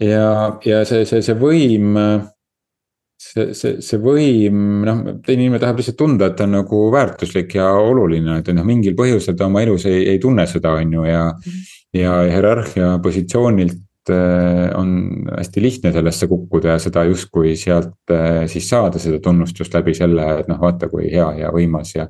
ja, 0.00 0.08
ja, 0.08 0.58
ja 0.64 0.84
see, 0.84 1.04
see, 1.04 1.22
see 1.22 1.34
võim 1.34 1.96
see, 3.18 3.50
see, 3.56 3.80
see 3.84 3.98
võim, 4.02 4.60
noh, 4.86 5.02
teine 5.26 5.44
inimene 5.44 5.60
tahab 5.62 5.80
lihtsalt 5.80 5.98
tunda, 5.98 6.30
et 6.30 6.38
ta 6.38 6.46
on 6.46 6.54
nagu 6.60 6.84
väärtuslik 6.94 7.56
ja 7.58 7.72
oluline, 7.80 8.38
et 8.40 8.52
noh, 8.54 8.66
mingil 8.66 8.96
põhjusel 8.98 9.36
ta 9.38 9.48
oma 9.48 9.64
elus 9.64 9.88
ei, 9.90 10.04
ei 10.14 10.22
tunne 10.22 10.46
seda, 10.50 10.76
on 10.78 10.94
ju, 10.94 11.04
ja 11.08 11.26
mm. 11.32 11.44
-hmm. 11.44 11.76
ja 11.98 12.14
hierarhia 12.30 12.94
positsioonilt 13.02 14.12
äh, 14.14 14.70
on 14.78 15.28
hästi 15.36 15.62
lihtne 15.62 15.92
sellesse 15.92 16.30
kukkuda 16.30 16.76
ja 16.76 16.78
seda 16.78 17.04
justkui 17.10 17.56
sealt 17.56 18.14
äh, 18.14 18.46
siis 18.46 18.68
saada 18.70 18.98
seda 18.98 19.18
tunnustust 19.20 19.74
läbi 19.74 19.94
selle, 19.94 20.40
et 20.40 20.48
noh, 20.48 20.60
vaata 20.60 20.88
kui 20.88 21.10
hea 21.10 21.32
ja 21.42 21.52
võimas 21.52 21.94
ja. 21.96 22.08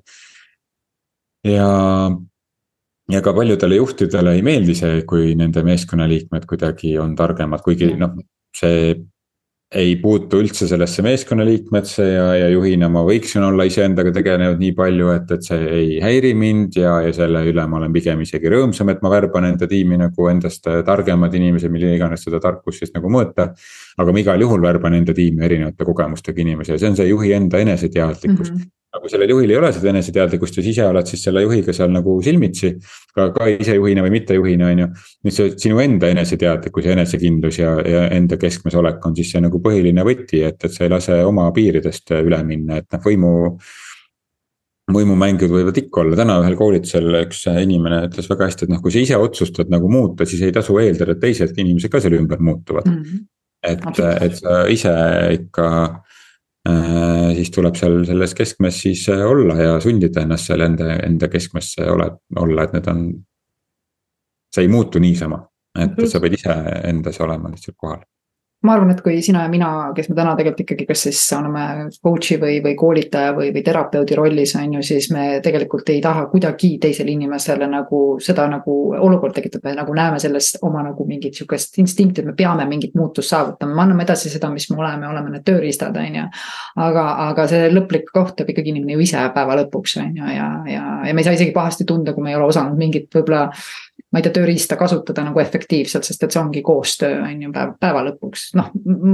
ja, 1.45 1.71
ja 3.09 3.23
ka 3.23 3.33
paljudele 3.33 3.81
juhtidele 3.81 4.35
ei 4.37 4.43
meeldi 4.43 4.75
see, 4.75 5.03
kui 5.09 5.35
nende 5.35 5.63
meeskonnaliikmed 5.63 6.45
kuidagi 6.45 6.99
on 6.99 7.17
targemad, 7.17 7.65
kuigi 7.65 7.95
noh, 7.97 8.19
see 8.53 8.93
ei 9.69 9.97
puutu 10.01 10.39
üldse 10.41 10.65
sellesse 10.69 11.03
meeskonnaliikmesse 11.05 12.05
ja, 12.07 12.29
ja 12.41 12.47
juhina 12.49 12.89
ma 12.93 13.03
võiksin 13.05 13.45
olla 13.45 13.67
iseendaga 13.69 14.15
tegelenud 14.17 14.63
nii 14.63 14.73
palju, 14.77 15.11
et, 15.13 15.35
et 15.37 15.45
see 15.45 15.67
ei 15.81 15.91
häiri 16.01 16.31
mind 16.39 16.79
ja, 16.81 16.95
ja 17.05 17.13
selle 17.17 17.43
üle 17.51 17.67
ma 17.69 17.77
olen 17.77 17.93
pigem 17.93 18.23
isegi 18.25 18.49
rõõmsam, 18.49 18.89
et 18.95 19.05
ma 19.05 19.13
värban 19.13 19.51
enda 19.51 19.69
tiimi 19.69 20.01
nagu 20.01 20.31
endast 20.33 20.65
targemad 20.89 21.37
inimesed, 21.37 21.73
mille 21.75 21.93
iganes 21.99 22.25
seda 22.25 22.41
tarkust 22.41 22.81
siis 22.81 22.97
nagu 22.97 23.13
mõõta. 23.13 23.51
aga 23.99 24.15
ma 24.15 24.25
igal 24.25 24.41
juhul 24.41 24.65
värban 24.65 24.97
enda 25.03 25.13
tiimi 25.13 25.45
erinevate 25.45 25.85
kogemustega 25.85 26.41
inimesi 26.41 26.73
ja 26.73 26.81
see 26.81 26.89
on 26.95 26.97
see 26.97 27.13
juhi 27.13 27.37
enda 27.37 27.61
eneseteadlikkus 27.61 28.53
mm. 28.53 28.57
-hmm 28.57 28.78
aga 28.89 29.03
kui 29.03 29.13
sellel 29.13 29.33
juhil 29.35 29.51
ei 29.53 29.59
ole 29.59 29.69
seda 29.77 29.91
eneseteadlikkust 29.91 30.59
ja 30.59 30.63
sa 30.65 30.71
ise 30.71 30.87
oled 30.89 31.11
siis 31.11 31.25
selle 31.27 31.43
juhiga 31.45 31.75
seal 31.77 31.91
nagu 31.93 32.15
silmitsi. 32.25 32.71
ka, 33.15 33.29
ka 33.35 33.49
ise 33.53 33.77
juhina 33.77 34.05
või 34.07 34.15
mittejuhina, 34.17 34.71
on 34.73 34.81
ju. 34.83 34.89
nüüd 35.27 35.37
see 35.37 35.53
sinu 35.67 35.83
enda 35.83 36.09
eneseteadlikkus 36.15 36.89
ja 36.89 36.95
enesekindlus 36.97 37.61
ja, 37.61 37.75
ja 37.85 38.07
enda 38.17 38.39
keskmes 38.41 38.79
olek 38.81 39.05
on 39.05 39.17
siis 39.19 39.35
see 39.35 39.45
nagu 39.45 39.61
põhiline 39.65 40.05
võti, 40.09 40.41
et, 40.49 40.57
et 40.65 40.73
sa 40.73 40.87
ei 40.87 40.95
lase 40.95 41.21
oma 41.29 41.51
piiridest 41.57 42.17
üle 42.23 42.41
minna, 42.49 42.81
et 42.81 42.89
noh, 42.95 43.05
võimu 43.05 43.35
võimumängud 44.89 45.53
võivad 45.53 45.77
ikka 45.83 46.01
olla, 46.01 46.17
täna 46.17 46.39
ühel 46.41 46.55
koolitusel 46.57 47.21
üks 47.21 47.43
inimene 47.51 48.07
ütles 48.07 48.29
väga 48.31 48.49
hästi, 48.49 48.65
et 48.65 48.73
noh, 48.73 48.81
kui 48.81 48.95
sa 48.95 49.03
ise 49.03 49.19
otsustad 49.21 49.69
nagu 49.73 49.91
muuta, 49.93 50.25
siis 50.29 50.47
ei 50.47 50.55
tasu 50.55 50.79
eeldada, 50.81 51.13
et 51.13 51.21
teised 51.27 51.61
inimesed 51.61 51.93
ka 51.93 52.01
selle 52.01 52.21
ümber 52.23 52.41
muutuvad 52.41 52.89
mm. 52.89 53.03
-hmm. 53.05 53.27
et, 53.69 54.01
et 54.25 54.41
sa 54.41 54.63
ise 54.73 54.95
ikka 55.37 55.69
siis 57.37 57.51
tuleb 57.55 57.77
seal 57.79 58.03
selles 58.09 58.35
keskmes 58.35 58.83
siis 58.83 59.07
äh, 59.13 59.25
olla 59.31 59.57
ja 59.61 59.81
sundida 59.81 60.25
ennast 60.25 60.51
seal 60.51 60.65
enda, 60.67 60.99
enda 61.07 61.29
keskmesse 61.33 61.87
ole, 61.91 62.11
olla, 62.37 62.65
et 62.65 62.77
need 62.77 62.93
on. 62.93 63.09
see 64.55 64.65
ei 64.65 64.69
muutu 64.73 64.99
niisama, 64.99 65.43
et 65.77 65.99
sa 66.09 66.21
pead 66.25 66.39
ise 66.39 66.55
endas 66.89 67.21
olema 67.21 67.51
lihtsalt 67.53 67.77
kohal 67.77 68.01
ma 68.67 68.73
arvan, 68.75 68.91
et 68.91 69.01
kui 69.05 69.21
sina 69.23 69.45
ja 69.45 69.51
mina, 69.51 69.69
kes 69.95 70.09
me 70.11 70.17
täna 70.19 70.33
tegelikult 70.35 70.65
ikkagi, 70.65 70.87
kas 70.89 71.05
siis 71.07 71.21
oleme 71.37 71.63
coach'i 72.03 72.41
või, 72.43 72.57
või 72.65 72.75
koolitaja 72.79 73.31
või, 73.37 73.53
või 73.55 73.63
terapeudi 73.63 74.17
rollis, 74.19 74.57
on 74.59 74.75
ju, 74.75 74.83
siis 74.83 75.07
me 75.15 75.27
tegelikult 75.45 75.93
ei 75.95 76.01
taha 76.03 76.25
kuidagi 76.33 76.73
teisele 76.83 77.15
inimesele 77.15 77.69
nagu 77.71 78.01
seda 78.23 78.49
nagu 78.51 78.75
olukorda 78.99 79.39
tekitada, 79.39 79.69
me 79.69 79.77
nagu 79.79 79.95
näeme 79.95 80.19
selles 80.23 80.51
oma 80.67 80.83
nagu 80.89 81.07
mingit 81.07 81.39
sihukest 81.39 81.79
instinkti, 81.79 82.25
et 82.25 82.31
me 82.33 82.35
peame 82.39 82.67
mingit 82.67 82.99
muutust 82.99 83.31
saavutama, 83.31 83.77
me 83.77 83.85
anname 83.87 84.07
edasi 84.09 84.33
seda, 84.33 84.51
mis 84.51 84.67
me 84.73 84.81
oleme, 84.83 85.07
oleme 85.07 85.37
need 85.37 85.47
tööriistad, 85.47 85.95
on 85.95 86.19
ju. 86.19 86.27
aga, 86.89 87.05
aga 87.29 87.47
see 87.53 87.71
lõplik 87.71 88.11
koht 88.11 88.35
teeb 88.41 88.51
ikkagi 88.51 88.75
inimene 88.75 88.99
ju 88.99 89.07
ise 89.07 89.23
päeva 89.37 89.61
lõpuks, 89.63 90.01
on 90.03 90.19
ju, 90.19 90.33
ja, 90.35 90.51
ja, 90.67 90.85
ja 91.07 91.15
me 91.15 91.23
ei 91.23 91.31
saa 91.31 91.39
isegi 91.39 91.55
pahasti 91.55 91.87
tunda, 91.87 92.17
kui 92.17 92.27
me 92.27 92.35
ei 92.35 92.41
ole 92.41 92.51
osanud 92.51 92.75
mingit 92.81 93.07
võib-olla 93.15 93.53
ma 94.09 94.21
ei 94.21 94.25
tea, 94.25 94.33
tööriista 94.39 94.77
kasutada 94.81 95.23
nagu 95.27 95.41
efektiivselt, 95.43 96.07
sest 96.07 96.23
et 96.25 96.33
see 96.33 96.41
ongi 96.41 96.63
koostöö, 96.65 97.19
on 97.27 97.43
ju, 97.45 97.51
päev, 97.53 97.75
päeva 97.81 98.05
lõpuks. 98.07 98.47
noh, 98.57 98.71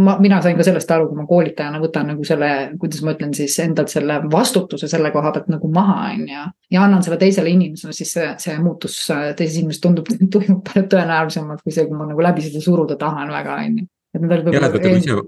ma, 0.07 0.16
mina 0.22 0.38
sain 0.44 0.59
ka 0.59 0.66
sellest 0.66 0.90
aru, 0.94 1.09
kui 1.11 1.18
ma 1.18 1.26
koolitajana 1.30 1.80
võtan 1.83 2.12
nagu 2.12 2.26
selle, 2.26 2.50
kuidas 2.80 3.02
ma 3.02 3.14
ütlen 3.16 3.35
siis 3.35 3.57
endalt 3.64 3.90
selle 3.90 4.20
vastutuse 4.30 4.88
selle 4.90 5.11
koha 5.14 5.33
pealt 5.35 5.50
nagu 5.50 5.70
maha, 5.74 5.96
on 6.12 6.28
ju. 6.30 6.44
ja 6.76 6.85
annan 6.87 7.02
selle 7.07 7.18
teisele 7.22 7.50
inimesele, 7.54 7.96
siis 7.96 8.14
see, 8.14 8.28
see 8.44 8.54
muutus 8.62 9.00
teises 9.11 9.59
inimeses 9.62 9.83
tundub, 9.83 10.11
toimub 10.37 10.62
palju 10.68 10.87
tõenäolisemalt 10.94 11.64
kui 11.64 11.74
see, 11.74 11.88
kui 11.90 11.98
ma 11.98 12.07
nagu 12.11 12.28
läbi 12.28 12.46
seda 12.46 12.62
suruda 12.62 12.98
tahan 13.00 13.35
väga, 13.35 13.59
on 13.64 13.83
ju. 13.83 13.90
et 14.14 14.22
need 14.22 14.30
veel 14.30 14.46
võib-olla 14.46 14.94
ise 14.94 15.18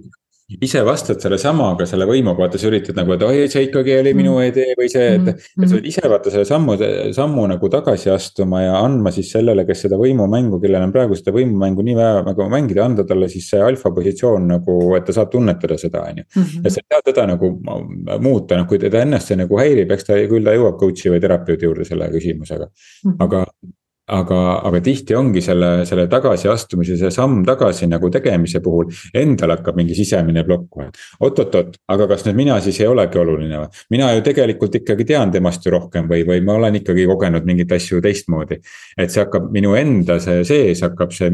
vastad 0.86 1.18
sellesama, 1.18 1.72
aga 1.74 1.86
selle 1.90 2.06
võimuga 2.06 2.44
vaata 2.44 2.58
sa 2.58 2.68
üritad 2.68 2.94
nagu, 2.94 3.10
et 3.16 3.22
oi, 3.26 3.48
see 3.50 3.64
ikkagi 3.66 3.96
oli 3.98 4.12
minu 4.14 4.36
mm. 4.36 4.50
idee 4.52 4.74
või 4.78 4.86
see, 4.92 5.06
et 5.16 5.20
mm. 5.20 5.32
-hmm. 5.32 5.64
et 5.64 5.68
sa 5.68 5.74
võid 5.74 5.88
ise 5.90 6.10
vaata 6.12 6.30
selle 6.30 6.44
sammu, 6.46 6.76
sammu 7.16 7.46
nagu 7.50 7.70
tagasi 7.72 8.12
astuma 8.14 8.60
ja 8.62 8.76
andma 8.78 9.10
siis 9.10 9.32
sellele, 9.34 9.64
kes 9.66 9.82
seda 9.86 9.98
võimumängu, 9.98 10.60
kellel 10.62 10.86
on 10.86 10.92
praegu 10.94 11.18
seda 11.18 11.34
võimumängu 11.34 11.82
nii 11.82 11.96
vaja 11.98 12.20
nagu 12.28 12.46
mängida, 12.52 12.84
anda 12.84 13.04
talle 13.04 13.28
siis 13.28 13.48
see 13.50 13.62
alfa 13.62 13.90
positsioon 13.96 14.46
nagu, 14.52 14.76
et 14.96 15.08
ta 15.08 15.16
saab 15.16 15.32
tunnetada 15.32 15.78
seda, 15.82 16.04
on 16.12 16.22
ju. 16.22 16.28
Et 16.62 16.70
sa 16.70 16.78
ei 16.78 16.86
saa 16.94 17.02
teda 17.10 17.26
nagu 17.32 17.50
muuta, 18.22 18.60
noh 18.60 18.68
kui 18.70 18.78
teda 18.78 19.02
ennast 19.02 19.32
see 19.32 19.40
nagu 19.42 19.58
häirib, 19.58 19.90
eks 19.90 20.06
ta 20.06 20.20
küll 20.30 20.46
ta 20.46 20.54
jõuab 20.54 20.78
coach'i 20.78 21.10
või 21.10 21.24
terapeudi 21.26 21.66
juurde 21.66 21.88
selle 21.88 22.06
küsimusega 22.14 22.70
mm. 22.70 23.10
-hmm. 23.10 23.18
aga 23.26 23.44
aga, 24.06 24.40
aga 24.68 24.80
tihti 24.84 25.16
ongi 25.18 25.42
selle, 25.42 25.70
selle 25.88 26.06
tagasiastumise, 26.10 26.96
see 27.00 27.10
samm 27.14 27.42
tagasi 27.46 27.88
nagu 27.90 28.10
tegemise 28.12 28.60
puhul 28.62 28.92
endal 29.14 29.56
hakkab 29.56 29.78
mingi 29.78 29.96
sisemine 29.98 30.44
plokk. 30.46 30.78
oot-oot-oot, 31.20 31.74
aga 31.90 32.08
kas 32.12 32.26
nüüd 32.28 32.38
mina 32.38 32.60
siis 32.62 32.78
ei 32.80 32.90
olegi 32.90 33.18
oluline 33.18 33.64
või? 33.64 33.82
mina 33.96 34.12
ju 34.14 34.22
tegelikult 34.26 34.78
ikkagi 34.80 35.08
tean 35.08 35.34
temast 35.34 35.66
ju 35.66 35.74
rohkem 35.74 36.06
või, 36.10 36.22
või 36.28 36.44
ma 36.46 36.58
olen 36.60 36.80
ikkagi 36.82 37.06
kogenud 37.10 37.46
mingeid 37.48 37.76
asju 37.78 38.00
teistmoodi. 38.04 38.60
et 38.96 39.10
see 39.10 39.24
hakkab 39.24 39.50
minu 39.52 39.74
enda 39.78 40.20
see 40.22 40.44
sees 40.46 40.84
hakkab 40.86 41.14
see, 41.16 41.32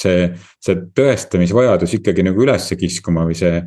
see, 0.00 0.28
see 0.64 0.84
tõestamisvajadus 0.96 1.98
ikkagi 2.00 2.24
nagu 2.24 2.46
ülesse 2.46 2.78
kiskuma 2.80 3.26
või 3.28 3.36
see 3.36 3.60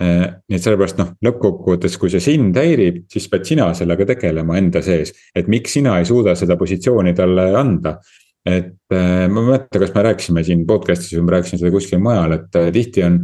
nii 0.00 0.56
et 0.56 0.64
sellepärast 0.64 0.98
noh, 1.00 1.12
lõppkokkuvõttes, 1.24 1.96
kui 2.00 2.10
see 2.12 2.22
sind 2.24 2.56
häirib, 2.58 3.04
siis 3.12 3.28
pead 3.30 3.46
sina 3.48 3.68
sellega 3.76 4.06
tegelema 4.14 4.58
enda 4.60 4.82
sees, 4.84 5.14
et 5.36 5.48
miks 5.52 5.76
sina 5.78 5.98
ei 6.00 6.08
suuda 6.08 6.34
seda 6.38 6.56
positsiooni 6.60 7.14
talle 7.18 7.52
anda. 7.58 7.98
et 8.42 8.90
äh, 8.90 9.28
ma 9.30 9.38
ei 9.38 9.46
mäleta, 9.46 9.78
kas 9.78 9.92
me 9.94 10.02
rääkisime 10.02 10.42
siin 10.42 10.64
podcast'is 10.66 11.14
või 11.14 11.28
ma 11.28 11.36
rääkisin 11.36 11.60
seda 11.60 11.70
kuskil 11.70 12.00
mujal, 12.02 12.32
et 12.34 12.56
äh, 12.58 12.72
tihti 12.74 13.04
on. 13.06 13.20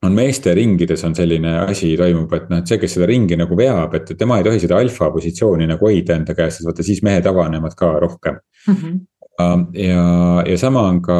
on 0.00 0.14
meeste 0.16 0.54
ringides 0.56 1.04
on 1.04 1.14
selline 1.14 1.58
asi 1.66 1.90
toimub, 2.00 2.32
et 2.32 2.48
noh, 2.48 2.62
et 2.62 2.70
see, 2.70 2.78
kes 2.80 2.94
seda 2.96 3.04
ringi 3.10 3.36
nagu 3.36 3.56
veab, 3.56 3.94
et 3.98 4.14
tema 4.16 4.38
ei 4.40 4.46
tohi 4.46 4.62
seda 4.62 4.78
alfa 4.80 5.10
positsiooni 5.12 5.66
nagu 5.68 5.84
hoida 5.84 6.16
enda 6.16 6.32
käes, 6.34 6.56
sest 6.56 6.70
vaata 6.70 6.86
siis 6.86 7.02
mehed 7.04 7.28
avanevad 7.28 7.76
ka 7.76 7.90
rohkem 8.00 8.38
mm. 8.40 8.74
-hmm. 8.74 9.66
ja, 9.76 10.06
ja 10.48 10.58
sama 10.58 10.86
on 10.88 11.02
ka, 11.02 11.18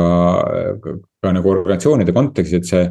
ka, 0.81 0.97
ka 1.21 1.33
nagu 1.37 1.51
organisatsioonide 1.51 2.17
kontekstis, 2.17 2.57
et 2.57 2.65
see 2.73 2.89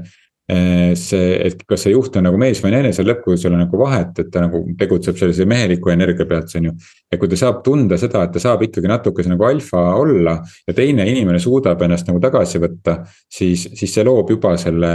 see, 0.50 1.34
et 1.46 1.60
kas 1.70 1.84
see 1.86 1.94
juht 1.94 2.16
on 2.18 2.26
nagu 2.26 2.40
mees 2.42 2.62
või 2.64 2.74
naine, 2.74 2.94
seal 2.96 3.06
lõppkokkuvõttes 3.10 3.46
ei 3.46 3.52
ole 3.52 3.60
nagu 3.62 3.82
vahet, 3.82 4.22
et 4.24 4.32
ta 4.34 4.42
nagu 4.46 4.64
tegutseb 4.80 5.20
sellise 5.20 5.46
meheliku 5.50 5.94
energia 5.94 6.26
pealt, 6.30 6.50
see 6.50 6.64
on 6.64 6.72
ju. 6.72 6.74
ja 7.12 7.20
kui 7.22 7.30
ta 7.30 7.38
saab 7.38 7.62
tunda 7.66 8.00
seda, 8.02 8.24
et 8.26 8.34
ta 8.34 8.42
saab 8.42 8.66
ikkagi 8.66 8.90
natukese 8.90 9.30
nagu 9.30 9.46
alfa 9.46 9.84
olla 10.00 10.40
ja 10.66 10.76
teine 10.76 11.06
inimene 11.10 11.42
suudab 11.44 11.82
ennast 11.86 12.10
nagu 12.10 12.22
tagasi 12.24 12.62
võtta, 12.64 13.00
siis, 13.30 13.68
siis 13.78 13.94
see 13.94 14.08
loob 14.08 14.34
juba 14.34 14.56
selle 14.58 14.94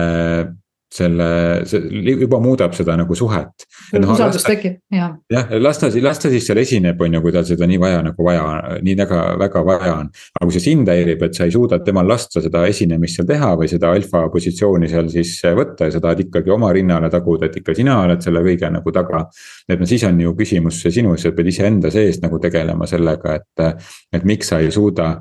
selle, 0.94 1.26
see 1.68 2.02
juba 2.20 2.38
muudab 2.42 2.74
seda 2.76 2.94
nagu 2.98 3.16
suhet. 3.18 3.66
No, 3.94 4.12
usaldus 4.14 4.44
tekib, 4.46 4.76
jah. 4.94 5.16
jah, 5.32 5.50
las 5.58 5.80
ta, 5.82 5.90
las 6.02 6.22
ta 6.22 6.30
siis 6.32 6.46
seal 6.46 6.60
esineb, 6.62 7.00
on 7.02 7.16
ju, 7.16 7.22
kui 7.24 7.34
tal 7.34 7.46
seda 7.48 7.66
nii 7.70 7.80
vaja 7.82 8.02
nagu 8.06 8.26
vaja, 8.26 8.44
nii 8.84 8.94
väga, 9.00 9.22
väga 9.40 9.64
vaja 9.66 9.96
on. 10.02 10.12
aga 10.38 10.46
kui 10.46 10.56
see 10.56 10.66
sind 10.68 10.90
häirib, 10.90 11.26
et 11.26 11.34
sa 11.34 11.48
ei 11.48 11.54
suuda 11.54 11.80
temal 11.84 12.08
lasta 12.08 12.42
seda 12.44 12.64
esinemist 12.70 13.18
seal 13.18 13.28
teha 13.28 13.52
või 13.58 13.70
seda 13.70 13.90
alfa 13.94 14.24
positsiooni 14.32 14.90
seal 14.90 15.10
siis 15.12 15.34
võtta 15.58 15.88
ja 15.88 15.96
sa 15.96 16.02
tahad 16.04 16.24
ikkagi 16.26 16.54
oma 16.54 16.72
rinnale 16.74 17.10
taguda, 17.12 17.50
et 17.50 17.60
ikka 17.60 17.74
sina 17.76 17.98
oled 18.04 18.22
selle 18.24 18.44
kõige 18.46 18.70
nagu 18.78 18.94
taga. 18.94 19.26
et 19.68 19.80
no 19.80 19.86
siis 19.88 20.04
on 20.06 20.20
ju 20.20 20.34
küsimus 20.38 20.82
sinus, 20.86 21.26
et 21.26 21.36
pead 21.36 21.50
iseenda 21.50 21.90
sees 21.90 22.20
nagu 22.22 22.38
tegelema 22.38 22.86
sellega, 22.86 23.38
et, 23.40 23.86
et 24.12 24.24
miks 24.24 24.52
sa 24.52 24.62
ei 24.62 24.70
suuda 24.74 25.14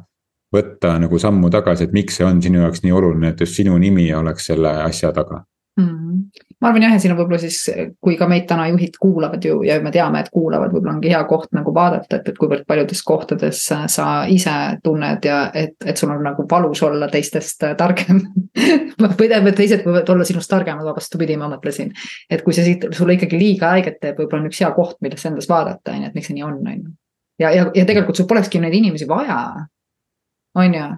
võtta 0.53 0.97
nagu 1.01 1.19
sammu 1.19 1.49
tagasi, 1.53 1.88
et 1.88 1.95
miks 1.95 2.19
see 2.19 2.27
on 2.27 2.41
sinu 2.43 2.62
jaoks 2.62 2.83
nii 2.86 2.93
oluline, 2.93 3.33
et 3.33 3.41
just 3.41 3.57
sinu 3.57 3.77
nimi 3.81 4.05
oleks 4.13 4.51
selle 4.51 4.75
asja 4.86 5.12
taga. 5.15 5.43
Ma 6.63 6.69
arvan 6.69 6.86
jah, 6.86 6.93
ja 6.95 6.99
siin 7.01 7.12
on 7.12 7.17
võib-olla 7.19 7.39
siis, 7.41 7.57
kui 8.03 8.15
ka 8.19 8.27
meid 8.29 8.45
täna 8.47 8.69
juhid 8.71 8.95
kuulavad 9.01 9.43
ju 9.43 9.59
ja 9.67 9.75
me 9.83 9.91
teame, 9.91 10.21
et 10.23 10.31
kuulavad, 10.33 10.71
võib-olla 10.71 10.95
ongi 10.95 11.12
hea 11.12 11.19
koht 11.27 11.51
nagu 11.55 11.73
vaadata, 11.75 12.19
et, 12.19 12.29
et 12.31 12.39
kuivõrd 12.39 12.63
paljudes 12.69 13.03
kohtades 13.03 13.63
sa 13.67 14.07
ise 14.31 14.55
tunned 14.83 15.27
ja 15.27 15.39
et, 15.59 15.75
et 15.86 15.99
sul 15.99 16.13
on 16.13 16.23
nagu 16.23 16.47
valus 16.51 16.83
olla 16.88 17.09
teistest 17.12 17.67
targem 17.79 18.23
või 19.03 19.27
tähendab, 19.27 19.51
et 19.51 19.59
teised 19.59 19.83
võivad 19.83 20.09
olla 20.15 20.27
sinust 20.27 20.51
targemad, 20.51 20.88
vastupidi, 20.95 21.38
ma 21.39 21.51
mõtlesin. 21.51 21.91
et 22.29 22.45
kui 22.45 22.55
see 22.55 22.67
siit 22.69 22.88
sulle 22.95 23.17
ikkagi 23.17 23.39
liiga 23.39 23.73
haiget 23.75 23.99
teeb, 23.99 24.19
võib-olla 24.21 24.45
on 24.45 24.51
üks 24.51 24.63
hea 24.63 24.71
koht, 24.75 24.99
millesse 25.03 25.29
endas 25.31 25.49
vaadata, 25.51 25.95
on 25.95 26.05
ju, 26.05 26.12
et 26.12 26.19
miks 26.19 26.31
see 26.31 26.39
nii 26.39 26.47
on, 26.47 26.59
on 26.63 26.79
ju. 26.79 26.97
ja, 27.43 27.51
ja, 27.51 27.69
ja 27.75 27.88
tegelikult 27.89 28.19
sul 28.19 28.29
polekski 28.29 28.63
neid 28.63 28.75
inimesi 28.79 29.09
vaja 29.09 29.43
on 30.55 30.73
ju. 30.79 30.91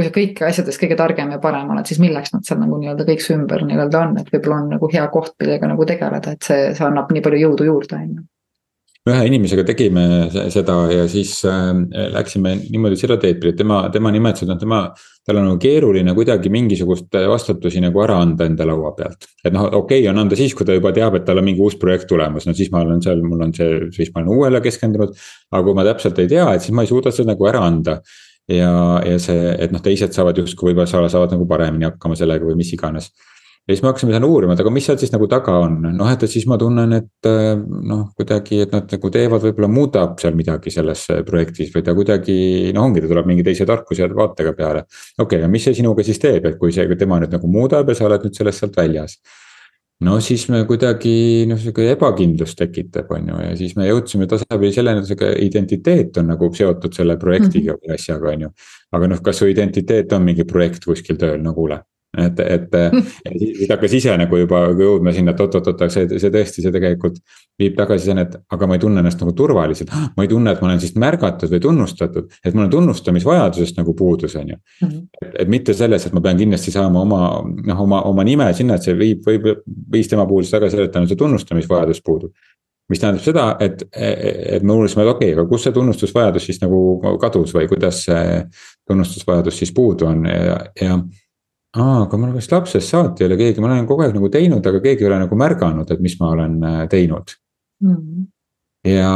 Kui 0.00 0.08
sa 0.08 0.16
kõik 0.16 0.42
asjades 0.48 0.80
kõige 0.80 0.96
targem 0.96 1.34
ja 1.34 1.38
parem 1.42 1.68
oled, 1.74 1.84
siis 1.88 2.00
milleks 2.00 2.32
nad 2.32 2.46
seal 2.48 2.62
nagu 2.62 2.80
nii-öelda 2.80 3.04
kõik 3.08 3.20
su 3.20 3.36
ümber 3.36 3.66
nii-öelda 3.68 4.04
on, 4.06 4.18
et 4.22 4.32
võib-olla 4.32 4.62
on 4.62 4.74
nagu 4.78 4.88
hea 4.92 5.06
koht, 5.12 5.34
millega 5.42 5.68
nagu 5.68 5.88
tegeleda, 5.88 6.36
et 6.36 6.46
see, 6.48 6.68
see 6.76 6.86
annab 6.88 7.12
nii 7.12 7.24
palju 7.26 7.42
jõudu 7.44 7.68
juurde, 7.68 8.00
on 8.00 8.12
ju 8.16 8.28
ühe 9.08 9.20
inimesega 9.30 9.62
tegime 9.64 10.02
seda 10.52 10.74
ja 10.92 11.06
siis 11.08 11.38
äh, 11.48 11.70
läksime 12.12 12.52
niimoodi 12.66 12.98
seda 13.00 13.16
teed 13.20 13.38
pidi, 13.40 13.54
et 13.54 13.58
tema, 13.62 13.78
tema 13.92 14.12
nimetas, 14.12 14.44
et 14.44 14.50
noh, 14.50 14.60
tema. 14.60 14.80
tal 15.24 15.38
on 15.40 15.46
nagu 15.46 15.58
keeruline 15.60 16.12
kuidagi 16.16 16.50
mingisugust 16.52 17.16
vastutusi 17.28 17.80
nagu 17.80 18.00
ära 18.02 18.16
anda 18.20 18.44
enda 18.48 18.66
laua 18.66 18.92
pealt. 18.96 19.28
et 19.44 19.52
noh, 19.52 19.68
okei 19.68 20.02
okay, 20.02 20.08
on 20.12 20.20
anda 20.20 20.36
siis, 20.36 20.52
kui 20.56 20.68
ta 20.68 20.76
juba 20.76 20.92
teab, 20.96 21.16
et 21.16 21.24
tal 21.24 21.40
on 21.40 21.48
mingi 21.48 21.64
uus 21.64 21.76
projekt 21.80 22.08
tulemas, 22.12 22.44
no 22.48 22.56
siis 22.56 22.68
ma 22.72 22.84
olen 22.84 23.00
seal, 23.04 23.22
mul 23.24 23.46
on 23.48 23.54
see, 23.56 23.86
siis 23.96 24.12
ma 24.12 24.20
olen 24.20 24.36
uuele 24.36 24.60
keskendunud. 24.64 25.16
aga 25.50 25.62
kui 25.64 25.76
ma 25.80 25.86
täpselt 25.88 26.20
ei 26.20 26.28
tea, 26.28 26.50
et 26.52 26.66
siis 26.66 26.76
ma 26.76 26.84
ei 26.84 26.92
suuda 26.92 27.12
seda 27.14 27.32
nagu 27.32 27.48
ära 27.48 27.64
anda 27.64 28.02
ja, 28.48 29.00
ja 29.06 29.18
see, 29.22 29.50
et 29.58 29.74
noh, 29.74 29.82
teised 29.84 30.14
saavad 30.16 30.38
justkui 30.40 30.70
võib-olla 30.70 30.88
saavad, 30.90 31.12
saavad 31.12 31.34
nagu 31.36 31.48
paremini 31.50 31.88
hakkama 31.88 32.16
sellega 32.18 32.46
või 32.46 32.56
mis 32.60 32.72
iganes. 32.76 33.10
ja 33.68 33.74
siis 33.74 33.82
me 33.84 33.90
hakkasime 33.90 34.14
seal 34.14 34.24
uurima, 34.26 34.54
et 34.56 34.62
aga 34.62 34.72
mis 34.74 34.86
seal 34.88 34.96
siis 34.98 35.12
nagu 35.12 35.28
taga 35.30 35.58
on, 35.66 35.76
noh, 35.84 36.08
et, 36.10 36.22
et 36.24 36.32
siis 36.32 36.46
ma 36.50 36.56
tunnen, 36.58 36.94
et 36.96 37.28
noh, 37.90 38.06
kuidagi, 38.18 38.62
et 38.64 38.72
nad 38.74 38.88
nagu 38.96 39.10
teevad, 39.12 39.44
võib-olla 39.44 39.68
muudab 39.70 40.16
seal 40.22 40.34
midagi 40.38 40.72
selles 40.74 41.04
projektis 41.28 41.70
või 41.74 41.84
ta 41.86 41.94
kuidagi. 41.98 42.38
noh, 42.74 42.88
ongi, 42.88 43.04
ta 43.04 43.12
tuleb 43.12 43.28
mingi 43.30 43.46
teise 43.46 43.68
tarkuse 43.68 44.02
ja 44.06 44.10
vaatega 44.14 44.56
peale. 44.56 44.86
okei 44.88 45.24
okay,, 45.26 45.44
aga 45.44 45.52
mis 45.52 45.68
see 45.68 45.78
sinuga 45.82 46.06
siis 46.06 46.18
teeb, 46.18 46.48
et 46.50 46.58
kui 46.58 46.72
see, 46.72 46.88
kui 46.90 46.98
tema 46.98 47.20
nüüd 47.20 47.36
nagu 47.36 47.52
muudab 47.52 47.92
ja 47.92 47.98
sa 47.98 48.08
oled 48.08 48.26
nüüd 48.26 48.40
sellest 48.40 48.64
sealt 48.64 48.80
väljas 48.80 49.20
no 50.06 50.16
siis 50.24 50.46
me 50.52 50.62
kuidagi 50.68 51.46
noh, 51.50 51.60
sihuke 51.60 51.90
ebakindlust 51.92 52.58
tekitab, 52.60 53.10
on 53.16 53.28
ju, 53.32 53.42
ja 53.44 53.52
siis 53.58 53.76
me 53.76 53.88
jõudsime 53.88 54.28
tasapisi 54.30 54.78
selleni, 54.78 55.02
et 55.02 55.10
sihuke 55.10 55.30
identiteet 55.44 56.20
on 56.22 56.32
nagu 56.32 56.50
seotud 56.56 56.96
selle 56.96 57.18
projektiga 57.20 57.76
või 57.76 57.94
asjaga, 57.98 58.34
on 58.34 58.46
ju. 58.46 58.52
aga 58.96 59.12
noh, 59.14 59.22
kas 59.24 59.42
su 59.42 59.50
identiteet 59.50 60.12
on 60.16 60.24
mingi 60.26 60.48
projekt 60.48 60.88
kuskil 60.88 61.20
tööl, 61.20 61.40
no 61.44 61.54
kuule 61.56 61.82
et, 62.18 62.40
et 62.40 62.76
siis 63.40 63.68
hakkas 63.70 63.94
ise 63.94 64.14
nagu 64.18 64.40
juba 64.40 64.64
jõudma 64.74 65.12
sinna, 65.14 65.34
et 65.34 65.42
oot-oot-oot, 65.44 65.84
aga 65.86 65.94
see, 65.94 66.08
see 66.18 66.32
tõesti, 66.34 66.64
see 66.64 66.74
tegelikult 66.74 67.20
viib 67.60 67.76
tagasi 67.78 68.08
sinna, 68.08 68.24
et 68.26 68.36
aga 68.50 68.68
ma 68.68 68.76
ei 68.76 68.82
tunne 68.82 69.02
ennast 69.02 69.22
nagu 69.22 69.34
turvaliselt. 69.36 69.92
ma 70.16 70.26
ei 70.26 70.30
tunne, 70.30 70.54
et 70.54 70.62
ma 70.62 70.70
olen 70.70 70.82
siis 70.82 70.96
märgatud 71.00 71.52
või 71.54 71.62
tunnustatud, 71.66 72.30
et 72.44 72.56
mul 72.56 72.66
on 72.66 72.74
tunnustamisvajadusest 72.76 73.80
nagu 73.80 73.94
puudus, 73.98 74.36
on 74.40 74.54
ju. 74.54 74.60
Mhm. 74.86 75.02
et, 75.20 75.34
et 75.44 75.52
mitte 75.52 75.76
selles, 75.76 76.06
et 76.06 76.16
ma 76.16 76.24
pean 76.24 76.40
kindlasti 76.40 76.74
saama 76.74 77.04
oma, 77.04 77.20
noh, 77.70 77.84
oma, 77.86 78.02
oma 78.10 78.26
nime 78.26 78.50
sinna, 78.56 78.78
et 78.78 78.88
see 78.88 78.96
viib, 78.98 79.22
võib, 79.26 79.64
viis 79.92 80.10
tema 80.10 80.26
puhul 80.26 80.48
tagasi 80.48 80.74
sellele, 80.74 80.90
et 80.90 80.96
tal 80.96 81.06
on 81.06 81.12
see 81.12 81.20
tunnustamisvajadus 81.20 82.02
puudub 82.06 82.34
mis 82.90 82.98
tähendab 82.98 83.22
seda, 83.22 83.44
et, 83.62 83.84
et 83.94 84.64
me 84.66 84.74
uurisime, 84.74 85.04
et 85.04 85.12
okei 85.12 85.28
okay,, 85.30 85.36
aga 85.38 85.46
kus 85.46 85.62
see 85.62 85.74
tunnustusvajadus 85.76 86.46
siis 86.48 86.58
nagu 86.58 86.80
kadus 87.22 87.52
või 87.54 87.68
kuidas 87.70 88.00
see 88.08 88.40
tunnustusvajadus 88.90 89.60
siis 89.62 89.70
puudu 89.76 90.08
on 90.10 90.24
ja, 90.26 90.56
ja 90.80 90.96
aa, 91.76 92.02
aga 92.04 92.18
mul 92.18 92.34
vist 92.34 92.52
lapsest 92.52 92.90
saati 92.90 93.24
ei 93.24 93.30
ole 93.30 93.38
keegi, 93.40 93.62
ma 93.62 93.70
olen 93.70 93.86
kogu 93.88 94.06
aeg 94.06 94.16
nagu 94.16 94.30
teinud, 94.32 94.66
aga 94.66 94.82
keegi 94.82 95.06
ei 95.06 95.10
ole 95.10 95.20
nagu 95.24 95.38
märganud, 95.38 95.90
et 95.90 96.00
mis 96.02 96.16
ma 96.20 96.32
olen 96.34 96.56
äh, 96.66 96.80
teinud 96.90 97.36
mm. 97.84 97.96
-hmm. 97.96 98.24
ja, 98.90 99.12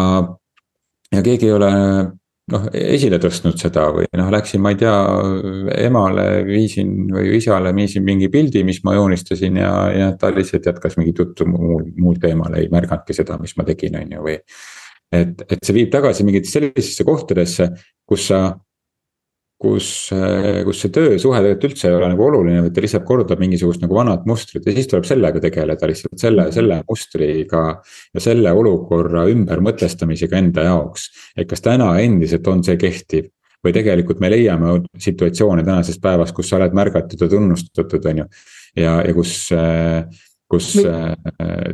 ja 1.16 1.22
keegi 1.22 1.50
ei 1.50 1.56
ole 1.56 1.72
noh, 2.52 2.66
esile 2.76 3.18
tõstnud 3.22 3.58
seda 3.60 3.86
või 3.94 4.06
noh, 4.20 4.28
läksin, 4.32 4.62
ma 4.62 4.74
ei 4.74 4.78
tea, 4.80 4.94
emale 5.86 6.26
viisin 6.46 6.92
või 7.14 7.38
isale 7.38 7.72
viisin 7.76 8.04
mingi 8.06 8.28
pildi, 8.32 8.64
mis 8.66 8.82
ma 8.84 8.96
joonistasin 8.98 9.60
ja, 9.62 9.72
ja 9.94 10.10
ta 10.20 10.30
lihtsalt 10.34 10.68
jätkas 10.68 10.98
mingit 11.00 11.22
juttu 11.22 11.48
muul, 11.48 11.88
muul 11.96 12.20
teemal, 12.22 12.54
ei 12.58 12.68
märganudki 12.72 13.16
seda, 13.16 13.38
mis 13.40 13.56
ma 13.58 13.66
tegin, 13.68 13.98
on 14.00 14.16
ju, 14.18 14.26
või. 14.28 14.36
et, 15.14 15.46
et 15.48 15.58
see 15.62 15.78
viib 15.78 15.90
tagasi 15.94 16.26
mingitesse 16.26 16.60
sellisesse 16.60 17.08
kohtadesse, 17.08 17.70
kus 18.08 18.28
sa 18.30 18.44
kus, 19.64 19.88
kus 20.66 20.80
see 20.84 20.92
töösuhe 20.94 21.40
tegelikult 21.40 21.70
üldse 21.70 21.88
ei 21.88 21.96
ole 21.96 22.10
nagu 22.12 22.26
oluline, 22.26 22.62
vaid 22.66 22.74
ta 22.76 22.84
lihtsalt 22.84 23.06
kordab 23.08 23.40
mingisugust 23.42 23.82
nagu 23.84 23.96
vanat 23.96 24.26
mustrit 24.28 24.66
ja 24.68 24.74
siis 24.76 24.90
tuleb 24.90 25.08
sellega 25.08 25.40
tegeleda 25.42 25.88
lihtsalt 25.90 26.20
selle, 26.20 26.48
selle 26.54 26.82
mustriga. 26.88 27.64
ja 28.14 28.22
selle 28.22 28.52
olukorra 28.52 29.24
ümbermõtestamisega 29.32 30.38
enda 30.40 30.68
jaoks, 30.68 31.08
et 31.36 31.48
kas 31.50 31.64
täna 31.64 31.94
endiselt 32.02 32.46
on 32.52 32.62
see 32.66 32.76
kehtiv 32.80 33.30
või 33.64 33.72
tegelikult 33.72 34.20
me 34.20 34.30
leiame 34.30 34.76
situatsioone 35.00 35.64
tänasest 35.64 36.02
päevast, 36.04 36.34
kus 36.36 36.50
sa 36.50 36.58
oled 36.58 36.76
märgatud 36.76 37.24
ja 37.24 37.30
tunnustatud, 37.32 38.10
on 38.10 38.22
ju. 38.22 38.28
ja, 38.76 38.98
ja 39.06 39.14
kus 39.16 39.34
äh, 39.56 40.04
kus 40.50 40.68
äh, 40.84 41.14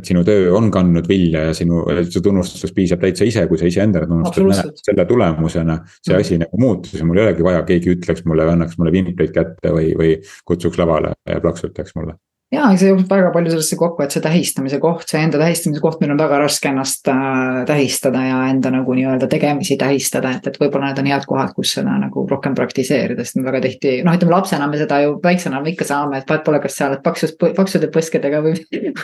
sinu 0.05 0.23
töö 0.27 0.53
on 0.57 0.71
kandnud 0.73 1.07
vilja 1.09 1.43
ja 1.49 1.53
sinu, 1.57 1.83
see 2.07 2.23
tunnustus 2.23 2.73
piisab 2.75 3.03
täitsa 3.03 3.27
ise, 3.27 3.45
kui 3.49 3.59
sa 3.59 3.67
iseendale 3.69 4.07
tunnustad, 4.09 4.47
näed 4.47 4.81
selle 4.85 5.05
tulemusena. 5.09 5.77
see 5.99 6.15
mm. 6.15 6.25
asi 6.25 6.39
nagu 6.41 6.61
muutus 6.61 6.97
ja 6.99 7.05
mul 7.05 7.19
ei 7.19 7.27
olegi 7.27 7.45
vaja, 7.45 7.63
keegi 7.67 7.95
ütleks 7.97 8.25
mulle 8.25 8.47
või 8.47 8.57
annaks 8.57 8.79
mulle 8.79 8.95
vimpleid 8.95 9.35
kätte 9.35 9.75
või, 9.75 9.93
või 9.99 10.17
kutsuks 10.47 10.79
lavale 10.81 11.15
ja 11.27 11.41
plaksutaks 11.43 11.97
mulle 11.99 12.17
ja 12.51 12.67
see 12.75 12.89
jookseb 12.89 13.11
väga 13.11 13.31
palju 13.33 13.53
sellesse 13.53 13.77
kokku, 13.79 14.03
et 14.03 14.13
see 14.13 14.23
tähistamise 14.23 14.79
koht, 14.83 15.05
see 15.09 15.21
enda 15.23 15.39
tähistamise 15.39 15.81
koht, 15.83 16.01
meil 16.01 16.11
on 16.13 16.19
väga 16.19 16.41
raske 16.41 16.67
ennast 16.71 17.07
äh, 17.11 17.61
tähistada 17.67 18.23
ja 18.25 18.41
enda 18.51 18.73
nagu 18.73 18.95
nii-öelda 18.97 19.29
tegemisi 19.31 19.77
tähistada, 19.79 20.33
et, 20.35 20.49
et 20.51 20.59
võib-olla 20.59 20.89
need 20.89 20.99
on 20.99 21.09
head 21.13 21.27
kohad, 21.29 21.53
kus 21.55 21.75
seda 21.77 21.95
nagu 22.01 22.25
rohkem 22.29 22.57
praktiseerida, 22.57 23.23
sest 23.23 23.39
me 23.39 23.45
väga 23.47 23.63
tihti, 23.67 23.95
noh, 24.07 24.17
ütleme 24.19 24.35
lapsena 24.35 24.67
me 24.71 24.81
seda 24.81 24.99
ju 25.05 25.15
väiksena 25.23 25.63
me 25.63 25.71
ikka 25.71 25.87
saame, 25.87 26.19
et 26.19 26.29
vahet 26.31 26.45
pole, 26.47 26.61
kas 26.65 26.77
sa 26.77 26.91
oled 26.91 27.03
paksus, 27.05 27.35
paksude 27.39 27.91
põskedega 27.95 28.43
või, 28.43 28.55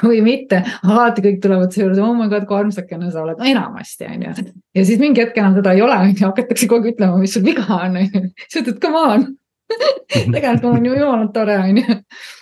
või 0.01 0.21
mitte. 0.27 0.61
alati 0.83 1.23
kõik 1.29 1.41
tulevad 1.47 1.75
seejuures, 1.75 2.03
oh 2.03 2.13
my 2.19 2.27
god, 2.33 2.47
kui 2.49 2.59
armsakene 2.59 3.11
sa 3.13 3.23
oled, 3.23 3.39
no 3.39 3.47
enamasti 3.47 4.11
on 4.11 4.27
ju. 4.27 4.47
ja 4.75 4.87
siis 4.87 4.99
mingi 4.99 5.23
hetk 5.23 5.39
enam 5.39 5.55
seda 5.61 5.75
ei 5.77 5.85
ole, 5.87 5.95
on 6.03 6.11
ju, 6.13 6.27
hakatakse 6.27 6.67
kogu 6.67 6.89
aeg 6.89 6.97
ütlema, 6.97 7.19
mis 7.23 7.35
sul 7.37 7.47
viga 7.47 7.63
on, 7.79 7.95
on 7.95 8.07
ju. 8.11 8.27
siis 8.47 8.63
ütled, 8.65 8.81
come 8.83 9.07
on 9.07 9.29
tegelikult 10.33 10.63
mul 10.63 10.77
on 10.77 10.85
ju 10.85 10.93
jumalalt 10.95 11.33
tore, 11.35 11.57
on 11.59 11.77
ju. 11.77 11.83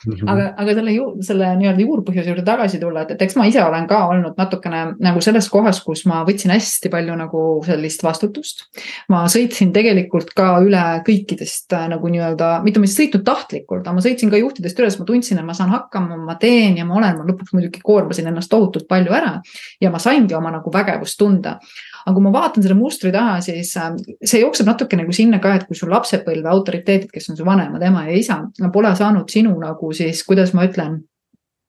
Mhm. 0.06 0.28
aga, 0.30 0.46
aga 0.62 0.74
selle 0.78 0.94
ju 0.94 1.06
selle 1.26 1.48
nii-öelda 1.58 1.82
juurpõhjuse 1.82 2.30
juurde 2.30 2.44
tagasi 2.46 2.80
tulla, 2.82 3.06
et, 3.06 3.16
et 3.16 3.24
eks 3.26 3.38
ma 3.40 3.48
ise 3.50 3.64
olen 3.66 3.88
ka 3.90 4.04
olnud 4.12 4.38
natukene 4.38 4.82
nagu 5.02 5.24
selles 5.26 5.48
kohas, 5.50 5.80
kus 5.86 6.04
ma 6.10 6.22
võtsin 6.28 6.54
hästi 6.54 6.92
palju 6.94 7.16
nagu 7.18 7.42
sellist 7.66 8.06
vastutust. 8.06 8.68
ma 9.10 9.24
sõitsin 9.32 9.74
tegelikult 9.76 10.30
ka 10.38 10.52
üle 10.66 10.84
kõikidest 11.08 11.74
äh, 11.74 11.88
nagu 11.92 12.12
nii-öelda, 12.14 12.52
mitte 12.66 12.84
ma 12.84 12.90
ei 12.90 12.94
sõitnud 12.94 13.26
tahtlikult, 13.26 13.82
aga 13.82 13.96
ma 13.98 14.06
sõitsin 14.06 14.30
ka 14.34 14.42
juhtidest 14.42 14.84
üles, 14.84 15.00
ma 15.02 15.10
tundsin, 15.10 15.42
et 15.42 15.48
ma 15.48 15.58
saan 15.58 15.74
hakkama, 15.74 16.20
ma 16.22 16.38
teen 16.42 16.78
ja 16.78 16.86
ma 16.86 17.00
olen, 17.02 17.18
ma 17.20 17.28
lõpuks 17.32 17.56
muidugi 17.58 17.82
koormasin 17.86 18.30
ennast 18.30 18.54
tohutult 18.54 18.88
palju 18.92 19.14
ära. 19.16 19.40
ja 19.82 19.90
ma 19.92 20.00
saingi 20.02 20.38
oma 20.38 20.54
nagu 20.54 20.72
vägevust 20.74 21.18
tunda 21.18 21.58
aga 22.06 22.14
kui 22.14 22.24
ma 22.24 22.32
vaatan 22.36 22.62
selle 22.64 22.78
mustri 22.78 23.12
taha, 23.14 23.40
siis 23.46 23.72
äh, 23.82 23.96
see 24.22 24.44
jookseb 24.44 24.70
natuke 24.70 24.98
nagu 25.00 25.14
sinna 25.16 25.40
ka, 25.42 25.56
et 25.58 25.66
kui 25.70 25.78
sul 25.78 25.90
lapsepõlve 25.94 26.52
autoriteedid, 26.52 27.10
kes 27.14 27.32
on 27.34 27.40
su 27.40 27.48
vanemad, 27.48 27.82
ema 27.84 28.06
ja 28.10 28.18
isa, 28.20 28.40
pole 28.74 28.94
saanud 28.98 29.32
sinu 29.32 29.56
nagu 29.62 29.90
siis, 29.96 30.22
kuidas 30.28 30.54
ma 30.58 30.68
ütlen 30.70 31.00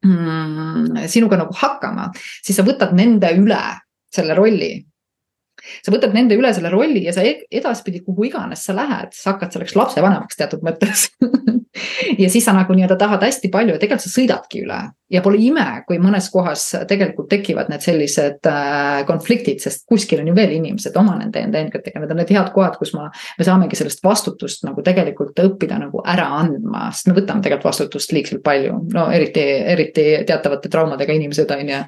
mm,, 0.04 1.06
sinuga 1.12 1.40
nagu 1.40 1.56
hakkama, 1.56 2.10
siis 2.44 2.58
sa 2.58 2.66
võtad 2.66 2.92
nende 2.96 3.32
üle 3.38 3.62
selle 4.12 4.36
rolli. 4.36 4.74
Sa 5.82 5.90
võtad 5.90 6.12
nende 6.14 6.36
üle 6.36 6.52
selle 6.54 6.70
rolli 6.70 7.06
ja 7.08 7.14
sa 7.16 7.24
e-, 7.26 7.46
edaspidi, 7.50 8.02
kuhu 8.04 8.28
iganes 8.28 8.62
sa 8.68 8.76
lähed, 8.76 9.16
sa 9.16 9.32
hakkad 9.32 9.56
selleks 9.56 9.74
lapsevanemaks 9.78 10.38
teatud 10.38 10.62
mõttes 10.66 11.08
ja 12.22 12.30
siis 12.30 12.44
sa 12.44 12.54
nagu 12.56 12.76
nii-öelda 12.76 12.98
tahad 13.00 13.24
hästi 13.26 13.50
palju 13.52 13.76
ja 13.76 13.82
tegelikult 13.82 14.06
sa 14.06 14.12
sõidadki 14.12 14.64
üle. 14.66 14.80
Ja 15.06 15.20
pole 15.22 15.38
ime, 15.38 15.62
kui 15.86 16.00
mõnes 16.02 16.26
kohas 16.32 16.64
tegelikult 16.90 17.28
tekivad 17.30 17.68
need 17.70 17.84
sellised 17.84 18.48
äh, 18.50 19.04
konfliktid, 19.06 19.60
sest 19.62 19.84
kuskil 19.86 20.18
on 20.18 20.32
ju 20.32 20.34
veel 20.34 20.56
inimesed 20.56 20.96
oma 20.98 21.14
nende 21.20 21.44
energiatega, 21.46 22.00
need 22.02 22.10
on 22.10 22.18
need 22.18 22.32
head 22.34 22.50
kohad, 22.50 22.74
kus 22.80 22.90
ma, 22.96 23.04
me 23.38 23.46
saamegi 23.46 23.78
sellest 23.78 24.02
vastutust 24.02 24.66
nagu 24.66 24.82
tegelikult 24.82 25.38
õppida 25.44 25.78
nagu 25.78 26.02
ära 26.02 26.26
andma, 26.40 26.88
sest 26.90 27.06
me 27.06 27.14
võtame 27.20 27.44
tegelikult 27.44 27.68
vastutust 27.68 28.16
liigselt 28.16 28.42
palju, 28.46 28.80
no 28.96 29.04
eriti, 29.14 29.44
eriti 29.76 30.08
teatavate 30.26 30.72
traumadega 30.72 31.14
inimesed 31.14 31.54
on 31.54 31.70
ju. 31.70 31.78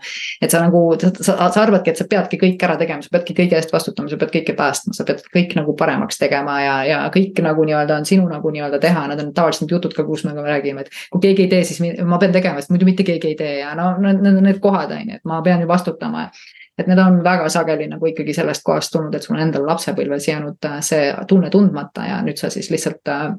et 0.47 0.55
sa 0.55 0.63
nagu, 0.63 0.85
sa, 1.03 1.11
sa 1.35 1.65
arvadki, 1.65 1.91
et 1.91 1.99
sa 1.99 2.07
peadki 2.07 2.39
kõik 2.39 2.63
ära 2.69 2.79
tegema, 2.79 3.03
sa 3.03 3.17
peadki 3.19 3.35
kõige 3.41 3.59
eest 3.59 3.75
vastutama, 3.75 4.13
sa 4.13 4.21
pead 4.23 4.31
kõike 4.37 4.55
päästma, 4.63 4.95
sa 4.95 5.09
pead 5.09 5.27
kõik 5.35 5.59
nagu 5.59 5.75
paremaks 5.75 6.23
tegema 6.23 6.61
ja, 6.63 6.79
ja 6.87 7.03
kõik 7.11 7.43
nagu 7.43 7.67
nii-öelda 7.67 7.99
on 7.99 8.07
sinu 8.07 8.31
nagu 8.31 8.55
nii-öelda 8.55 8.79
teha, 8.87 9.09
need 9.11 9.27
on 9.27 9.35
tavaliselt 9.35 9.75
jutud 9.79 9.97
ka, 9.97 10.05
kus 10.07 10.25
me 10.27 10.35
ka 10.37 10.45
räägime, 10.47 10.85
et 10.85 10.93
kui 11.13 11.23
keegi 11.29 11.47
ei 11.47 11.53
tee, 11.53 11.65
siis 11.69 11.83
ma 12.05 12.21
pean 12.21 12.35
tegema, 12.35 12.63
sest 12.63 12.73
muidu 12.75 12.89
mitte 12.89 13.07
keegi 13.07 13.33
ei 13.33 13.39
tee 13.39 13.59
ja 13.63 13.75
no 13.79 13.91
need 14.03 14.27
on 14.35 14.43
need 14.45 14.63
kohad, 14.65 14.95
on 14.95 15.13
ju, 15.13 15.19
et 15.21 15.29
ma 15.29 15.43
pean 15.47 15.65
ju 15.65 15.69
vastutama. 15.71 16.31
et 16.79 16.87
need 16.87 16.99
on 17.03 17.17
väga 17.25 17.49
sageli 17.51 17.89
nagu 17.91 18.07
ikkagi 18.07 18.31
sellest 18.37 18.63
kohast 18.63 18.93
tulnud, 18.95 19.15
et 19.15 19.25
sul 19.25 19.35
on 19.35 19.41
endal 19.43 19.65
lapsepõlves 19.67 20.29
jäänud 20.29 20.67
äh, 20.69 20.77
see 20.87 21.09
tunne 21.27 21.51
tundmata 21.51 22.05
ja 22.07 22.21
nüüd 22.23 22.39
sa 22.39 22.53
siis 22.55 22.71
lihtsalt 22.71 23.11
äh, 23.11 23.33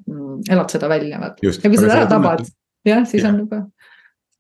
elad 0.52 0.74
seda 0.74 0.90
välja, 0.92 1.22
vaat. 1.22 1.40
ja 1.40 1.54
kui 1.70 1.78
sa 1.80 1.86
seda 1.86 2.02
ära 2.02 2.10
tabad, 2.12 2.44
jah, 2.86 3.06
siis 3.08 3.24
ja. 3.24 3.32
on 3.32 3.46
juba 3.46 3.62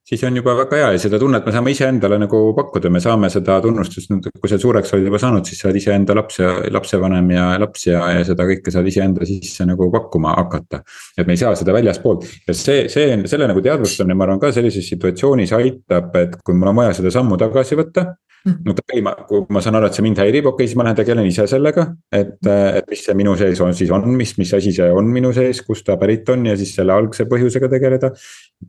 siis 0.10 0.24
on 0.26 0.38
juba 0.40 0.56
väga 0.58 0.78
hea 0.80 0.92
ja 0.96 1.02
seda 1.02 1.20
tunnet 1.22 1.46
me 1.46 1.54
saame 1.54 1.74
iseendale 1.74 2.18
nagu 2.22 2.40
pakkuda, 2.58 2.90
me 2.94 3.02
saame 3.04 3.30
seda 3.34 3.60
tunnustust, 3.62 4.14
kui 4.40 4.52
sa 4.52 4.58
suureks 4.62 4.94
oled 4.96 5.10
juba 5.10 5.22
saanud, 5.22 5.46
siis 5.46 5.62
sa 5.62 5.70
oled 5.70 5.78
iseenda 5.82 6.16
laps 6.18 6.40
ja 6.42 6.54
lapsevanem 6.74 7.30
ja 7.36 7.50
laps 7.62 7.86
ja, 7.88 8.02
ja 8.18 8.24
seda 8.28 8.48
kõike 8.50 8.74
saad 8.74 8.90
iseenda 8.90 9.28
sisse 9.30 9.68
nagu 9.70 9.90
pakkuma 9.94 10.34
hakata. 10.40 10.82
et 11.18 11.28
me 11.28 11.36
ei 11.38 11.42
saa 11.42 11.54
seda 11.60 11.76
väljaspoolt 11.76 12.26
ja 12.48 12.58
see, 12.58 12.88
see 12.90 13.20
selle 13.30 13.50
nagu 13.52 13.62
teadvustamine, 13.66 14.18
ma 14.18 14.26
arvan 14.28 14.42
ka 14.42 14.54
sellises 14.56 14.90
situatsioonis 14.96 15.54
aitab, 15.60 16.16
et 16.18 16.40
kui 16.44 16.58
mul 16.58 16.74
on 16.74 16.82
vaja 16.82 16.98
seda 17.02 17.14
sammu 17.14 17.38
tagasi 17.38 17.78
võtta 17.80 18.10
Mhm. 18.46 18.72
okei, 18.72 19.02
ma, 19.04 19.12
kui 19.28 19.42
ma 19.52 19.60
saan 19.60 19.76
aru, 19.76 19.90
et 19.90 19.98
see 19.98 20.04
mind 20.06 20.20
häirib, 20.22 20.46
okei 20.48 20.64
okay,, 20.64 20.68
siis 20.70 20.78
ma 20.80 20.86
lähen 20.88 20.96
tegelen 20.96 21.26
ise 21.28 21.44
sellega, 21.52 21.84
et, 22.16 22.38
et 22.48 22.86
mis 22.88 23.02
see 23.04 23.16
minu 23.20 23.34
sees 23.40 23.60
on, 23.66 23.74
siis 23.76 23.90
on, 23.92 24.06
mis, 24.16 24.32
mis 24.40 24.54
asi 24.56 24.72
see 24.76 24.88
on 24.96 25.10
minu 25.12 25.34
sees, 25.36 25.60
kust 25.68 25.84
ta 25.90 25.98
pärit 26.00 26.30
on 26.32 26.46
ja 26.48 26.56
siis 26.60 26.72
selle 26.78 26.96
algse 26.96 27.26
põhjusega 27.28 27.68
tegeleda. 27.74 28.12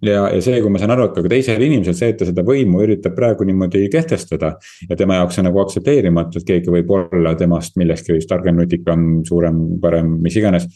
ja, 0.02 0.24
ja 0.34 0.40
see, 0.42 0.58
kui 0.64 0.72
ma 0.74 0.80
saan 0.82 0.94
aru, 0.96 1.06
et 1.06 1.20
ka 1.20 1.30
teisel 1.30 1.62
inimesel 1.62 1.94
see, 2.00 2.10
et 2.10 2.18
ta 2.18 2.26
seda 2.26 2.42
võimu 2.46 2.82
üritab 2.82 3.14
praegu 3.14 3.46
niimoodi 3.46 3.84
kehtestada. 3.92 4.56
ja 4.88 4.98
tema 4.98 5.20
jaoks 5.20 5.38
on 5.38 5.46
nagu 5.46 5.62
aktsepteerimatu, 5.62 6.42
et 6.42 6.48
keegi 6.48 6.74
võib 6.74 6.90
olla 6.96 7.36
temast 7.38 7.78
millestki 7.78 8.18
targem, 8.30 8.58
nutikam, 8.58 9.04
suurem, 9.28 9.60
parem, 9.82 10.16
mis 10.24 10.40
iganes. 10.40 10.66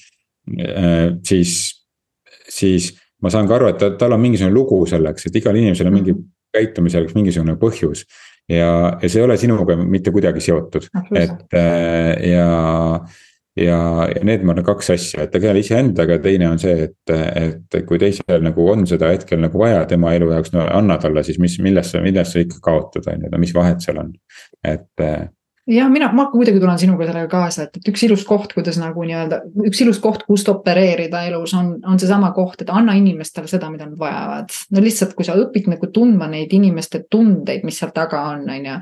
Äh, 0.55 1.17
siis, 1.27 1.57
siis 2.47 2.93
ma 3.19 3.33
saan 3.33 3.51
ka 3.51 3.59
aru, 3.59 3.73
et 3.73 3.99
tal 3.99 4.15
on 4.15 4.23
mingisugune 4.23 4.55
lugu 4.55 4.85
selleks, 4.87 5.27
et 5.27 5.43
igal 5.43 5.59
inimesel 5.59 5.91
on 5.91 5.99
mingi 5.99 6.15
mhm. 6.15 6.31
käitumisel 6.55 7.11
mingisugune 7.17 7.59
põhjus 7.59 8.05
ja, 8.49 8.71
ja 9.03 9.09
see 9.09 9.21
ei 9.21 9.27
ole 9.29 9.37
sinuga 9.41 9.77
mitte 9.81 10.13
kuidagi 10.15 10.43
seotud, 10.45 10.89
et 11.17 11.57
äh, 11.57 12.11
ja 12.31 12.49
ja, 13.57 13.79
ja 14.11 14.23
need 14.27 14.43
on 14.49 14.63
kaks 14.67 14.91
asja, 14.95 15.25
et 15.25 15.33
tegele 15.35 15.63
iseendaga, 15.63 16.19
teine 16.23 16.49
on 16.51 16.59
see, 16.59 16.89
et, 16.89 17.13
et 17.15 17.79
kui 17.87 18.01
teisel 18.03 18.43
nagu 18.43 18.67
on 18.73 18.83
seda 18.91 19.13
hetkel 19.13 19.41
nagu 19.45 19.61
vaja 19.61 19.85
tema 19.91 20.15
elu 20.17 20.33
jaoks, 20.33 20.53
no 20.57 20.67
anna 20.67 20.99
talle 21.03 21.23
siis, 21.27 21.39
mis, 21.43 21.57
millest 21.63 21.95
sa, 21.95 22.03
millest 22.05 22.35
sa 22.35 22.43
ikka 22.43 22.61
kaotad, 22.65 23.07
on 23.13 23.27
ju, 23.27 23.33
no 23.33 23.43
mis 23.43 23.55
vahet 23.55 23.85
seal 23.85 24.03
on, 24.03 24.13
et 24.67 25.07
jah, 25.67 25.89
mina, 25.89 26.11
ma 26.13 26.27
muidugi 26.35 26.61
tulen 26.61 26.79
sinuga 26.79 27.07
sellega 27.09 27.29
kaasa, 27.33 27.65
et, 27.65 27.79
et 27.79 27.89
üks 27.89 28.03
ilus 28.05 28.25
koht, 28.29 28.53
kuidas 28.53 28.77
nagu 28.81 29.05
nii-öelda, 29.07 29.39
üks 29.65 29.81
ilus 29.81 30.01
koht, 30.03 30.27
kust 30.29 30.49
opereerida 30.53 31.23
elus 31.25 31.55
on, 31.57 31.71
on 31.89 32.01
seesama 32.01 32.33
koht, 32.37 32.61
et 32.61 32.73
anna 32.73 32.93
inimestele 32.99 33.49
seda, 33.49 33.71
mida 33.73 33.87
nad 33.89 33.97
vajavad. 34.01 34.53
no 34.75 34.83
lihtsalt, 34.85 35.15
kui 35.17 35.25
sa 35.25 35.37
õpid 35.41 35.71
nagu 35.73 35.89
tundma 35.95 36.29
neid 36.29 36.53
inimeste 36.53 37.05
tundeid, 37.11 37.65
mis 37.65 37.81
seal 37.81 37.95
taga 37.97 38.21
on, 38.35 38.45
on 38.53 38.69
ju. 38.69 38.75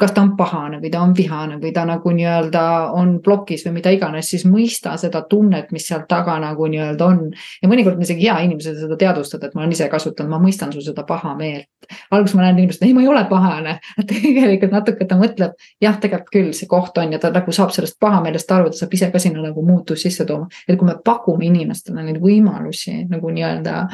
kas 0.00 0.14
ta 0.16 0.24
on 0.24 0.32
pahane 0.38 0.80
või 0.80 0.92
ta 0.94 1.02
on 1.04 1.12
vihane 1.16 1.58
või 1.60 1.74
ta 1.76 1.84
nagu 1.88 2.14
nii-öelda 2.16 2.64
on 2.96 3.18
plokis 3.24 3.66
või 3.68 3.76
mida 3.76 3.92
iganes, 3.92 4.32
siis 4.32 4.46
mõista 4.48 4.96
seda 5.00 5.22
tunnet, 5.28 5.68
mis 5.76 5.90
seal 5.92 6.06
taga 6.08 6.38
nagu 6.40 6.70
nii-öelda 6.72 7.10
on. 7.10 7.22
ja 7.60 7.68
mõnikord 7.68 8.00
on 8.00 8.08
isegi 8.08 8.30
hea 8.30 8.38
inimesele 8.48 8.80
seda 8.80 8.96
teadvustada, 8.96 9.50
et 9.50 9.58
ma 9.58 9.66
olen 9.66 9.76
ise 9.76 9.90
kasutanud, 9.92 10.32
ma 10.32 10.40
mõistan 10.40 10.72
su 10.72 10.80
seda 10.84 11.04
pahameelt. 11.04 11.68
alguses 12.10 12.36
ma 12.38 12.48
näen 12.48 12.62
inimest, 12.62 12.82
ei, 12.86 12.96
ma 12.96 13.04
ei 13.04 13.12
ole 13.12 13.26
pahane, 13.28 13.76
tegelikult 14.08 14.72
natuke 14.72 15.04
ta 15.04 15.20
mõtleb, 15.20 15.56
jah, 15.84 16.00
tegelikult 16.00 16.29
küll 16.32 16.54
see 16.56 16.68
koht 16.70 16.98
on 17.02 17.12
ja 17.14 17.20
ta 17.22 17.32
nagu 17.34 17.52
saab 17.54 17.74
sellest 17.74 17.98
pahameelest 18.00 18.56
aru, 18.56 18.70
ta 18.70 18.82
saab 18.82 18.96
ise 18.96 19.10
ka 19.12 19.22
sinna 19.22 19.44
nagu 19.44 19.64
muutust 19.66 20.06
sisse 20.06 20.26
tooma. 20.28 20.48
et 20.68 20.78
kui 20.78 20.88
me 20.88 20.96
pakume 21.04 21.46
inimestele 21.50 22.04
neid 22.06 22.20
võimalusi 22.22 23.04
nagu 23.10 23.30
nii-öelda 23.30 23.86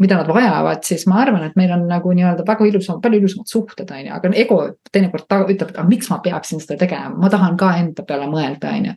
mida 0.00 0.16
nad 0.16 0.30
vajavad, 0.32 0.80
siis 0.84 1.04
ma 1.10 1.18
arvan, 1.20 1.42
et 1.44 1.56
meil 1.60 1.72
on 1.74 1.82
nagu 1.88 2.12
nii-öelda 2.16 2.44
väga 2.48 2.64
ilusam, 2.70 3.02
palju 3.04 3.20
ilusamad 3.20 3.50
suhted, 3.50 3.90
on 3.92 4.06
ju, 4.06 4.12
aga 4.16 4.30
ego 4.42 4.56
teinekord 4.92 5.26
ütleb, 5.28 5.66
et 5.68 5.76
aga 5.76 5.84
miks 5.88 6.08
ma 6.08 6.22
peaksin 6.24 6.62
seda 6.62 6.78
tegema, 6.80 7.12
ma 7.20 7.28
tahan 7.32 7.58
ka 7.60 7.74
enda 7.82 8.04
peale 8.08 8.28
mõelda, 8.32 8.72
on 8.78 8.88
ju. 8.88 8.94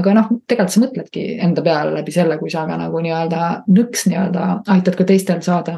aga 0.00 0.14
noh, 0.16 0.30
tegelikult 0.48 0.72
sa 0.72 0.84
mõtledki 0.86 1.26
enda 1.44 1.64
peale 1.66 1.92
läbi 1.98 2.14
selle, 2.14 2.40
kui 2.40 2.52
sa 2.52 2.64
ka 2.70 2.80
nagu 2.80 3.04
nii-öelda 3.04 3.42
nõks 3.68 4.08
nii-öelda 4.08 4.48
aitad 4.78 4.96
ka 4.96 5.08
teistel 5.12 5.44
saada 5.44 5.76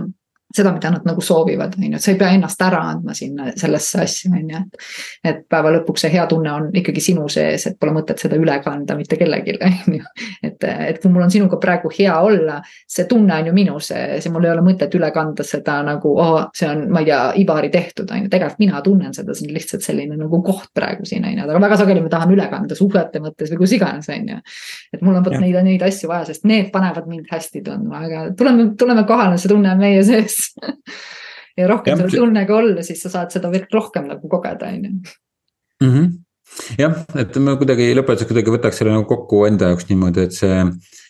seda, 0.57 0.73
mida 0.73 0.91
nad 0.91 1.05
nagu 1.05 1.21
soovivad, 1.21 1.75
on 1.77 1.85
ju, 1.85 1.97
et 1.99 2.03
sa 2.03 2.13
ei 2.15 2.19
pea 2.21 2.31
ennast 2.33 2.63
ära 2.65 2.81
andma 2.89 3.15
sinna 3.17 3.51
sellesse 3.59 4.01
asja, 4.01 4.31
on 4.33 4.49
ju, 4.49 4.61
et. 4.63 4.87
et 5.29 5.43
päeva 5.51 5.73
lõpuks 5.75 6.07
see 6.07 6.13
hea 6.15 6.25
tunne 6.31 6.53
on 6.53 6.69
ikkagi 6.81 7.03
sinu 7.05 7.27
sees, 7.33 7.67
et 7.69 7.77
pole 7.81 7.93
mõtet 7.93 8.23
seda 8.23 8.39
üle 8.41 8.55
kanda 8.65 8.97
mitte 8.97 9.19
kellelegi, 9.21 9.59
on 9.69 9.99
ju. 9.99 10.07
et, 10.49 10.65
et 10.65 11.01
kui 11.03 11.13
mul 11.13 11.27
on 11.27 11.33
sinuga 11.33 11.59
praegu 11.61 11.93
hea 11.93 12.15
olla, 12.25 12.63
see 12.89 13.05
tunne 13.11 13.37
on 13.37 13.51
ju 13.51 13.55
minu 13.57 13.77
sees 13.85 14.25
ja 14.25 14.33
mul 14.33 14.49
ei 14.49 14.55
ole 14.55 14.65
mõtet 14.65 14.97
üle 14.97 15.11
kanda 15.13 15.45
seda 15.45 15.83
nagu 15.85 16.15
oh,, 16.17 16.39
see 16.57 16.71
on, 16.71 16.87
ma 16.93 17.05
ei 17.05 17.11
tea, 17.11 17.21
Ivari 17.45 17.71
tehtud, 17.75 18.09
on 18.09 18.25
ju, 18.25 18.33
tegelikult 18.33 18.65
mina 18.65 18.81
tunnen 18.85 19.13
seda, 19.15 19.37
see 19.37 19.51
on 19.51 19.55
lihtsalt 19.59 19.85
selline 19.85 20.17
nagu 20.17 20.43
koht 20.47 20.73
praegu 20.75 21.05
siin, 21.09 21.29
on 21.29 21.37
ju, 21.37 21.45
aga 21.45 21.61
väga 21.67 21.81
sageli 21.83 22.07
me 22.07 22.13
tahame 22.13 22.37
üle 22.39 22.49
kanda 22.49 22.79
suhete 22.79 23.21
mõttes 23.21 23.53
või 23.53 23.61
kus 23.67 23.77
iganes, 23.77 24.09
on 24.17 24.33
ju. 24.33 24.41
et 24.97 25.05
mul 25.05 25.21
on 25.21 25.29
vot 25.29 25.37
neid, 25.37 25.61
neid 25.69 25.85
asju 25.85 26.09
vaja, 26.09 26.31
sest 26.33 26.49
need 26.49 26.73
panevad 26.73 27.05
mind 27.11 27.29
hästi 27.29 27.63
tundma, 27.69 28.07
aga 28.09 28.25
tuleme, 28.39 28.71
tuleme 28.81 29.05
kohale, 29.09 29.37
see 29.37 29.53
tunne 29.53 29.77
on 29.77 29.85
meie 29.85 30.01
sees 30.07 30.38
ja 31.59 31.69
rohkem 31.71 32.05
selle 32.05 32.23
tunnega 32.23 32.57
olla, 32.57 32.85
siis 32.87 33.03
sa 33.05 33.13
saad 33.13 33.35
seda 33.35 33.51
veel 33.53 33.67
rohkem 33.73 34.09
nagu 34.11 34.31
kogeda, 34.31 34.71
on 34.71 34.89
ju. 34.89 35.19
Mhm. 35.85 36.07
jah, 36.81 37.03
et 37.21 37.37
ma 37.45 37.59
kuidagi 37.61 37.91
lõpetuseks 37.99 38.33
kuidagi 38.33 38.55
võtaks 38.55 38.81
selle 38.81 38.95
nagu 38.97 39.07
kokku 39.11 39.45
enda 39.47 39.73
jaoks 39.73 39.91
niimoodi, 39.91 40.29
et 40.29 40.37
see 40.37 40.63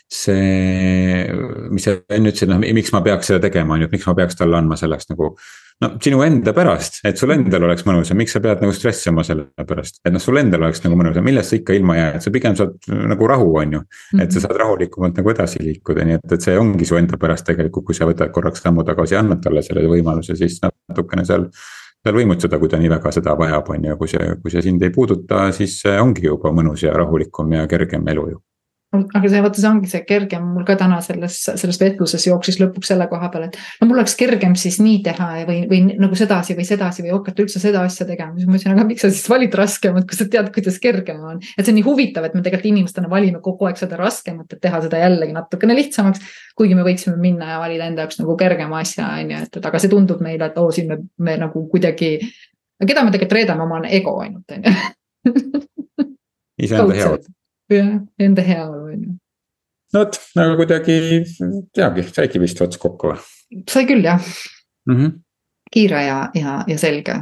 see, 0.08 1.28
mis 1.68 1.84
sa 1.84 1.98
enne 2.16 2.32
ütlesid, 2.32 2.48
noh 2.48 2.60
miks 2.62 2.92
ma 2.94 3.02
peaks 3.04 3.28
seda 3.28 3.42
tegema, 3.44 3.76
on 3.76 3.84
ju, 3.84 3.88
et 3.90 3.96
miks 3.96 4.06
ma 4.08 4.14
peaks 4.16 4.38
talle 4.38 4.56
andma 4.56 4.78
selleks 4.80 5.10
nagu. 5.12 5.34
No 5.82 5.90
sinu 6.02 6.22
enda 6.26 6.52
pärast, 6.56 6.98
et 7.06 7.20
sul 7.20 7.32
endal 7.34 7.68
oleks 7.68 7.84
mõnus 7.86 8.10
ja 8.10 8.16
miks 8.18 8.34
sa 8.34 8.42
pead 8.42 8.62
nagu 8.64 8.74
stressima 8.74 9.22
selle 9.26 9.48
pärast, 9.68 10.00
et 10.02 10.14
noh, 10.14 10.22
sul 10.22 10.40
endal 10.40 10.66
oleks 10.66 10.82
nagu 10.84 10.98
mõnus 10.98 11.18
ja 11.18 11.24
millest 11.24 11.52
sa 11.52 11.58
ikka 11.58 11.76
ilma 11.78 11.98
jääd, 11.98 12.20
sa 12.24 12.32
pigem 12.34 12.56
saad 12.58 12.90
nagu 13.12 13.30
rahu, 13.30 13.48
on 13.62 13.76
ju. 13.78 13.82
et 14.18 14.26
sa 14.26 14.40
mhm. 14.40 14.44
saad 14.46 14.62
rahulikumalt 14.64 15.20
nagu 15.20 15.34
edasi 15.34 15.62
liikuda, 15.62 16.06
nii 16.08 16.18
et, 16.18 16.32
et 16.38 16.48
see 16.48 16.58
ongi 16.58 16.88
su 16.88 16.98
enda 16.98 17.20
pärast 17.20 17.46
tegelikult, 17.48 17.86
kui 17.90 17.98
sa 17.98 18.08
võtad 18.08 18.32
korraks 18.34 18.64
sammu 18.64 18.86
tagasi 18.88 19.18
annad 19.20 19.42
talle 19.44 19.62
selle 19.66 19.86
võimaluse, 19.90 20.38
siis 20.38 20.58
natukene 20.64 21.26
seal 21.28 21.46
seal 21.98 22.14
võimutseda, 22.14 22.60
kui 22.62 22.70
ta 22.70 22.78
nii 22.78 22.90
väga 22.92 23.10
seda 23.10 23.32
vajab, 23.38 23.72
on 23.74 23.88
ju, 23.88 23.96
kui 23.98 24.10
see, 24.10 24.26
kui 24.42 24.52
see 24.54 24.62
sind 24.62 24.82
ei 24.86 24.92
puuduta, 24.94 25.48
siis 25.54 25.80
ongi 25.98 26.28
juba 26.28 26.52
mõnus 26.54 26.84
ja 26.86 26.92
rahulikum 26.94 27.50
ja 27.56 27.66
kergem 27.70 28.06
elu 28.14 28.28
ju 28.30 28.38
aga 28.88 29.28
see, 29.28 29.40
vaata, 29.44 29.60
see 29.60 29.68
ongi 29.68 29.88
see 29.90 30.00
kergem, 30.08 30.44
mul 30.54 30.64
ka 30.68 30.72
täna 30.80 30.98
selles, 31.04 31.34
selles 31.44 31.78
vestluses 31.80 32.24
jooksis 32.24 32.56
lõpuks 32.60 32.88
selle 32.88 33.04
koha 33.10 33.28
peal, 33.32 33.44
et 33.48 33.58
no 33.82 33.88
mul 33.90 34.00
oleks 34.00 34.14
kergem 34.16 34.54
siis 34.56 34.78
nii 34.80 35.02
teha 35.04 35.26
või, 35.48 35.58
või 35.68 35.80
nagu 35.90 36.16
sedasi 36.16 36.56
või 36.56 36.64
sedasi 36.64 37.04
või 37.04 37.12
hakata 37.12 37.44
üldse 37.44 37.60
seda 37.60 37.82
asja 37.84 38.06
tegema. 38.08 38.32
siis 38.38 38.48
ma 38.48 38.56
ütlesin, 38.56 38.72
aga 38.72 38.86
miks 38.88 39.04
sa 39.04 39.12
siis 39.12 39.28
valid 39.28 39.58
raskemat, 39.60 40.08
kui 40.08 40.16
sa 40.16 40.28
tead, 40.32 40.48
kuidas 40.54 40.80
kergem 40.80 41.20
on. 41.20 41.44
et 41.44 41.66
see 41.66 41.74
on 41.74 41.78
nii 41.82 41.84
huvitav, 41.84 42.24
et 42.24 42.36
me 42.38 42.40
tegelikult 42.40 42.72
inimestena 42.72 43.12
valime 43.12 43.44
kogu 43.44 43.68
aeg 43.68 43.80
seda 43.80 44.00
raskemat, 44.00 44.56
et 44.56 44.64
teha 44.64 44.80
seda 44.88 45.04
jällegi 45.04 45.36
natukene 45.36 45.76
lihtsamaks. 45.76 46.24
kuigi 46.56 46.78
me 46.78 46.88
võiksime 46.88 47.20
minna 47.20 47.52
ja 47.52 47.60
valida 47.60 47.92
enda 47.92 48.06
jaoks 48.06 48.22
nagu 48.22 48.40
kergema 48.40 48.80
asja, 48.80 49.12
on 49.20 49.36
ju, 49.36 49.44
et, 49.44 49.60
et 49.60 49.72
aga 49.72 49.84
see 49.84 49.92
tundub 49.92 50.24
meile, 50.24 50.48
et 50.48 50.56
oo, 50.56 50.72
siin 50.72 50.88
me, 50.88 51.02
me 51.28 51.36
nagu 51.44 51.68
kuidagi. 51.68 52.16
keda 52.86 53.04
me 53.04 53.12
tegelikult 53.12 53.36
reedame, 53.36 53.68
oma 53.68 53.82
ego 53.84 54.16
ainult, 54.24 54.56
on 54.56 54.64
ju. 54.64 54.78
iseenda 56.64 56.94
heaolu 56.96 57.36
jah, 57.70 57.94
enda 58.18 58.42
heaolu 58.42 58.84
on 58.84 59.00
ju. 59.04 59.14
no 59.94 60.04
vot, 60.04 60.20
aga 60.36 60.58
kuidagi, 60.60 60.98
teagi, 61.74 62.06
saigi 62.12 62.42
vist 62.42 62.60
ots 62.64 62.80
kokku 62.80 63.12
või? 63.12 63.18
sai 63.70 63.88
küll 63.88 64.04
jah 64.04 64.20
mm. 64.20 64.94
-hmm. 64.94 65.18
kiire 65.72 66.04
ja, 66.04 66.20
ja, 66.34 66.62
ja 66.66 66.78
selge 66.78 67.18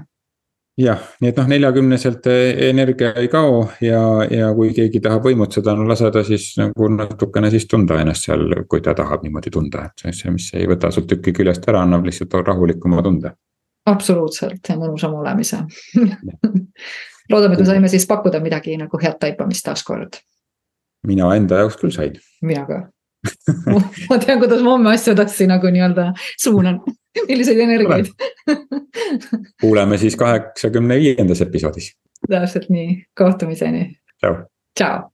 jah, 0.76 1.00
nii 1.20 1.30
et 1.32 1.38
noh, 1.40 1.48
neljakümneselt 1.48 2.28
energia 2.68 3.12
ei 3.16 3.28
kao 3.32 3.62
ja, 3.80 4.00
ja 4.30 4.50
kui 4.54 4.72
keegi 4.76 5.00
tahab 5.00 5.24
võimutseda, 5.28 5.74
no 5.76 5.87
lase 5.88 6.11
ta 6.12 6.22
siis 6.26 6.50
nagu 6.61 6.90
natukene 6.92 7.50
siis 7.50 7.66
tunda 7.70 8.00
ennast 8.00 8.28
seal, 8.28 8.44
kui 8.68 8.85
ta 8.85 8.94
tahab 8.94 9.24
niimoodi 9.24 9.52
tunda, 9.54 9.87
et 9.88 10.06
see, 10.14 10.30
mis 10.35 10.50
ei 10.54 10.68
võta 10.68 10.90
sult 10.92 11.09
tükki 11.12 11.32
küljest 11.37 11.68
ära, 11.68 11.82
annab 11.87 12.04
lihtsalt 12.06 12.35
rahulikuma 12.46 13.02
tunde. 13.02 13.32
absoluutselt 13.87 14.68
ja 14.68 14.76
mõnusam 14.76 15.14
olemise 15.14 15.62
loodame, 17.30 17.54
et 17.54 17.61
me 17.61 17.66
saime 17.66 17.88
siis 17.88 18.06
pakkuda 18.06 18.40
midagi 18.42 18.76
nagu 18.76 19.00
head 19.02 19.18
taipamist 19.20 19.64
taaskord 19.66 20.20
mina 21.07 21.33
enda 21.37 21.62
jaoks 21.62 21.81
küll 21.81 21.95
sain. 21.95 22.21
mina 22.42 22.66
ka 22.69 22.83
ma 24.11 24.19
tean, 24.23 24.38
kuidas 24.38 24.62
ma 24.62 24.77
homme 24.77 24.92
asju 24.92 25.14
edasi 25.16 25.49
nagu 25.51 25.71
nii-öelda 25.73 26.11
suunan, 26.42 26.81
milliseid 27.29 27.62
energiaid 27.64 28.12
kuuleme 29.62 29.99
siis 29.99 30.16
kaheksakümne 30.21 30.99
viiendas 31.01 31.42
episoodis. 31.47 31.92
täpselt 32.29 32.71
nii, 32.71 33.03
kohtumiseni. 33.19 33.88
tšau. 34.21 35.11